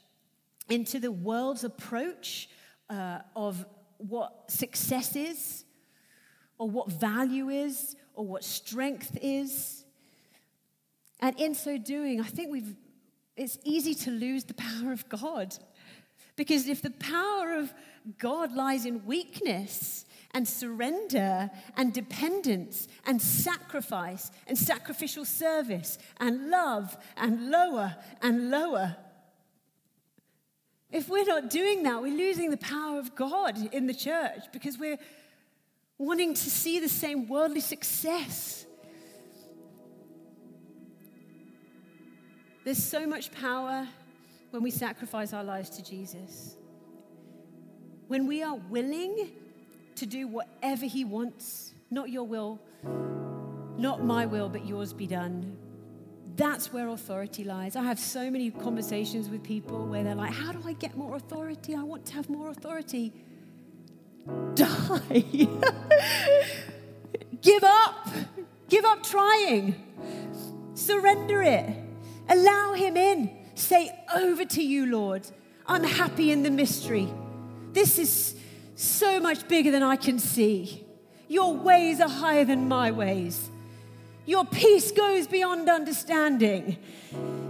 into 0.68 0.98
the 0.98 1.12
world's 1.12 1.64
approach 1.64 2.48
uh, 2.90 3.20
of 3.36 3.64
what 3.98 4.50
success 4.50 5.16
is, 5.16 5.64
or 6.58 6.68
what 6.68 6.90
value 6.90 7.48
is, 7.48 7.96
or 8.14 8.26
what 8.26 8.44
strength 8.44 9.16
is. 9.22 9.84
And 11.20 11.38
in 11.38 11.54
so 11.54 11.78
doing, 11.78 12.20
I 12.20 12.24
think 12.24 12.50
we've, 12.50 12.74
it's 13.36 13.58
easy 13.64 13.94
to 13.94 14.10
lose 14.10 14.44
the 14.44 14.54
power 14.54 14.92
of 14.92 15.08
God. 15.08 15.56
Because 16.36 16.68
if 16.68 16.82
the 16.82 16.90
power 16.90 17.54
of 17.54 17.72
God 18.18 18.54
lies 18.54 18.86
in 18.86 19.04
weakness, 19.04 20.04
and 20.32 20.46
surrender 20.46 21.50
and 21.76 21.92
dependence 21.92 22.88
and 23.06 23.20
sacrifice 23.20 24.30
and 24.46 24.56
sacrificial 24.56 25.24
service 25.24 25.98
and 26.18 26.50
love 26.50 26.96
and 27.16 27.50
lower 27.50 27.96
and 28.22 28.50
lower. 28.50 28.96
If 30.90 31.08
we're 31.08 31.24
not 31.24 31.50
doing 31.50 31.82
that, 31.82 32.00
we're 32.00 32.16
losing 32.16 32.50
the 32.50 32.56
power 32.56 32.98
of 32.98 33.14
God 33.14 33.58
in 33.74 33.86
the 33.86 33.94
church 33.94 34.44
because 34.52 34.78
we're 34.78 34.98
wanting 35.98 36.34
to 36.34 36.50
see 36.50 36.78
the 36.78 36.88
same 36.88 37.28
worldly 37.28 37.60
success. 37.60 38.64
There's 42.68 42.84
so 42.84 43.06
much 43.06 43.32
power 43.32 43.88
when 44.50 44.62
we 44.62 44.70
sacrifice 44.70 45.32
our 45.32 45.42
lives 45.42 45.70
to 45.70 45.82
Jesus. 45.82 46.54
When 48.08 48.26
we 48.26 48.42
are 48.42 48.56
willing 48.56 49.30
to 49.94 50.04
do 50.04 50.28
whatever 50.28 50.84
He 50.84 51.02
wants. 51.02 51.72
Not 51.90 52.10
your 52.10 52.24
will, 52.24 52.60
not 53.78 54.04
my 54.04 54.26
will, 54.26 54.50
but 54.50 54.66
yours 54.66 54.92
be 54.92 55.06
done. 55.06 55.56
That's 56.36 56.70
where 56.70 56.88
authority 56.88 57.42
lies. 57.42 57.74
I 57.74 57.84
have 57.84 57.98
so 57.98 58.30
many 58.30 58.50
conversations 58.50 59.30
with 59.30 59.42
people 59.42 59.86
where 59.86 60.04
they're 60.04 60.14
like, 60.14 60.34
How 60.34 60.52
do 60.52 60.60
I 60.66 60.74
get 60.74 60.94
more 60.94 61.16
authority? 61.16 61.74
I 61.74 61.82
want 61.82 62.04
to 62.04 62.12
have 62.12 62.28
more 62.28 62.50
authority. 62.50 63.14
Die. 64.52 65.08
Give 67.40 67.64
up. 67.64 68.08
Give 68.68 68.84
up 68.84 69.02
trying. 69.02 69.74
Surrender 70.74 71.42
it. 71.42 71.87
Allow 72.28 72.74
Him 72.74 72.96
in. 72.96 73.36
Say, 73.54 73.92
Over 74.14 74.44
to 74.44 74.62
you, 74.62 74.86
Lord. 74.86 75.26
I'm 75.66 75.84
happy 75.84 76.32
in 76.32 76.42
the 76.42 76.50
mystery. 76.50 77.08
This 77.72 77.98
is 77.98 78.34
so 78.74 79.20
much 79.20 79.46
bigger 79.48 79.70
than 79.70 79.82
I 79.82 79.96
can 79.96 80.18
see. 80.18 80.84
Your 81.28 81.54
ways 81.54 82.00
are 82.00 82.08
higher 82.08 82.44
than 82.44 82.68
my 82.68 82.90
ways. 82.90 83.50
Your 84.24 84.44
peace 84.44 84.92
goes 84.92 85.26
beyond 85.26 85.68
understanding. 85.68 86.78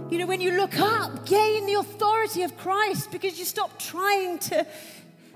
You 0.09 0.17
know, 0.17 0.25
when 0.25 0.41
you 0.41 0.51
look 0.51 0.79
up, 0.79 1.25
gain 1.25 1.65
the 1.65 1.75
authority 1.75 2.43
of 2.43 2.57
Christ 2.57 3.11
because 3.11 3.37
you 3.37 3.45
stop 3.45 3.77
trying 3.77 4.39
to 4.39 4.65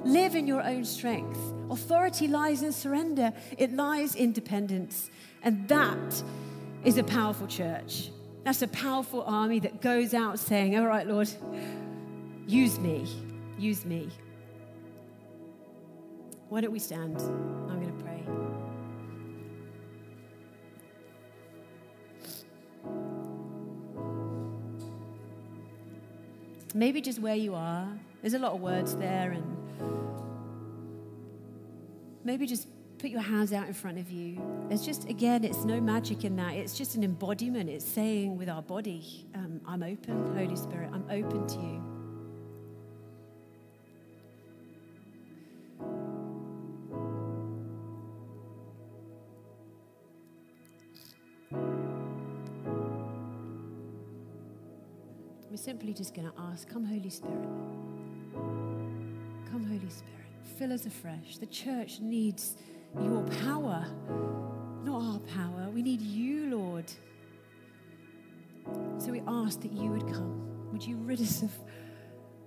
live 0.04 0.36
in 0.36 0.48
your 0.48 0.62
own 0.62 0.84
strength. 0.84 1.40
Authority 1.70 2.28
lies 2.28 2.64
in 2.64 2.72
surrender, 2.72 3.34
it 3.58 3.72
lies 3.74 4.16
in 4.16 4.32
dependence. 4.32 5.10
And 5.44 5.68
that 5.68 6.24
is 6.84 6.98
a 6.98 7.04
powerful 7.04 7.48
church. 7.48 8.10
That's 8.44 8.62
a 8.62 8.68
powerful 8.68 9.24
army 9.24 9.60
that 9.60 9.82
goes 9.82 10.14
out 10.14 10.38
saying, 10.38 10.78
All 10.78 10.86
right, 10.86 11.08
Lord, 11.08 11.30
use 12.46 12.78
me, 12.78 13.08
use 13.58 13.86
me. 13.86 14.10
Why 16.50 16.62
don't 16.62 16.72
we 16.72 16.80
stand? 16.80 17.18
I'm 17.20 17.82
going 17.82 17.98
to 17.98 18.04
pray. 18.04 18.24
Maybe 26.76 27.02
just 27.02 27.20
where 27.20 27.36
you 27.36 27.56
are. 27.56 27.88
There's 28.22 28.34
a 28.34 28.40
lot 28.40 28.54
of 28.54 28.62
words 28.62 28.96
there, 28.98 29.32
and 29.32 29.58
maybe 32.24 32.46
just 32.46 32.68
put 33.04 33.12
your 33.12 33.20
hands 33.20 33.52
out 33.52 33.68
in 33.68 33.74
front 33.74 34.00
of 34.00 34.10
you. 34.10 34.42
There's 34.70 34.86
just, 34.86 35.10
again, 35.10 35.44
it's 35.44 35.66
no 35.66 35.82
magic 35.82 36.24
in 36.24 36.38
that. 36.38 36.54
It's 36.54 36.78
just 36.78 36.96
an 36.96 37.04
embodiment. 37.04 37.70
It's 37.70 37.84
saying 37.84 38.38
with 38.38 38.48
our 38.48 38.62
body, 38.62 39.28
um, 39.36 39.60
I'm 39.68 39.84
open, 39.84 40.34
Holy 40.38 40.56
Spirit, 40.56 40.90
I'm 40.94 41.04
open 41.12 41.46
to 41.46 41.60
you. 41.60 41.84
We're 55.52 55.58
simply 55.58 55.94
just 55.94 56.16
going 56.16 56.32
to 56.32 56.34
ask, 56.40 56.70
Come, 56.70 56.86
Holy 56.86 57.10
Spirit. 57.10 57.50
Come, 59.52 59.66
Holy 59.68 59.90
Spirit. 59.90 60.14
Fill 60.58 60.72
us 60.72 60.86
afresh. 60.86 61.36
The 61.40 61.48
church 61.48 62.00
needs 62.00 62.56
your 63.02 63.24
power, 63.44 63.86
not 64.84 65.02
our 65.02 65.20
power. 65.20 65.70
We 65.74 65.82
need 65.82 66.02
you, 66.02 66.58
Lord. 66.58 66.92
So 68.98 69.12
we 69.12 69.22
ask 69.28 69.62
that 69.62 69.72
you 69.72 69.90
would 69.92 70.08
come. 70.08 70.72
Would 70.72 70.86
you 70.86 70.98
rid 70.98 71.22
us 71.22 71.42
of 71.44 71.52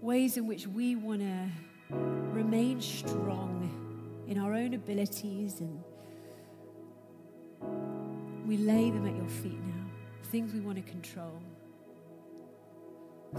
ways 0.01 0.37
in 0.37 0.47
which 0.47 0.67
we 0.67 0.97
want 0.97 1.21
to 1.21 1.51
remain 1.91 2.81
strong 2.81 4.25
in 4.27 4.39
our 4.39 4.55
own 4.55 4.75
abilities 4.75 5.61
and 5.61 5.83
we 8.47 8.57
lay 8.57 8.91
them 8.91 9.07
at 9.07 9.17
your 9.17 9.29
feet 9.29 9.61
now. 9.61 9.85
Things 10.31 10.53
we 10.53 10.61
want 10.61 10.77
to 10.77 10.91
control, 10.91 11.41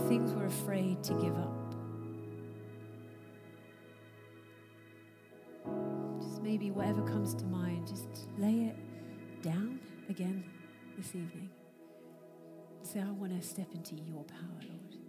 things 0.08 0.32
we're 0.34 0.46
afraid 0.46 1.04
to 1.04 1.14
give 1.14 1.36
up. 1.38 1.77
Maybe 6.48 6.72
whatever 6.72 7.02
comes 7.02 7.34
to 7.36 7.44
mind, 7.44 7.86
just 7.86 8.08
lay 8.38 8.72
it 8.72 8.78
down 9.44 9.82
again 10.08 10.46
this 10.98 11.10
evening. 11.10 11.50
Say, 12.84 13.02
I 13.02 13.12
want 13.12 13.38
to 13.40 13.46
step 13.46 13.68
into 13.74 13.96
your 13.96 14.24
power, 14.24 14.62
Lord. 14.62 15.07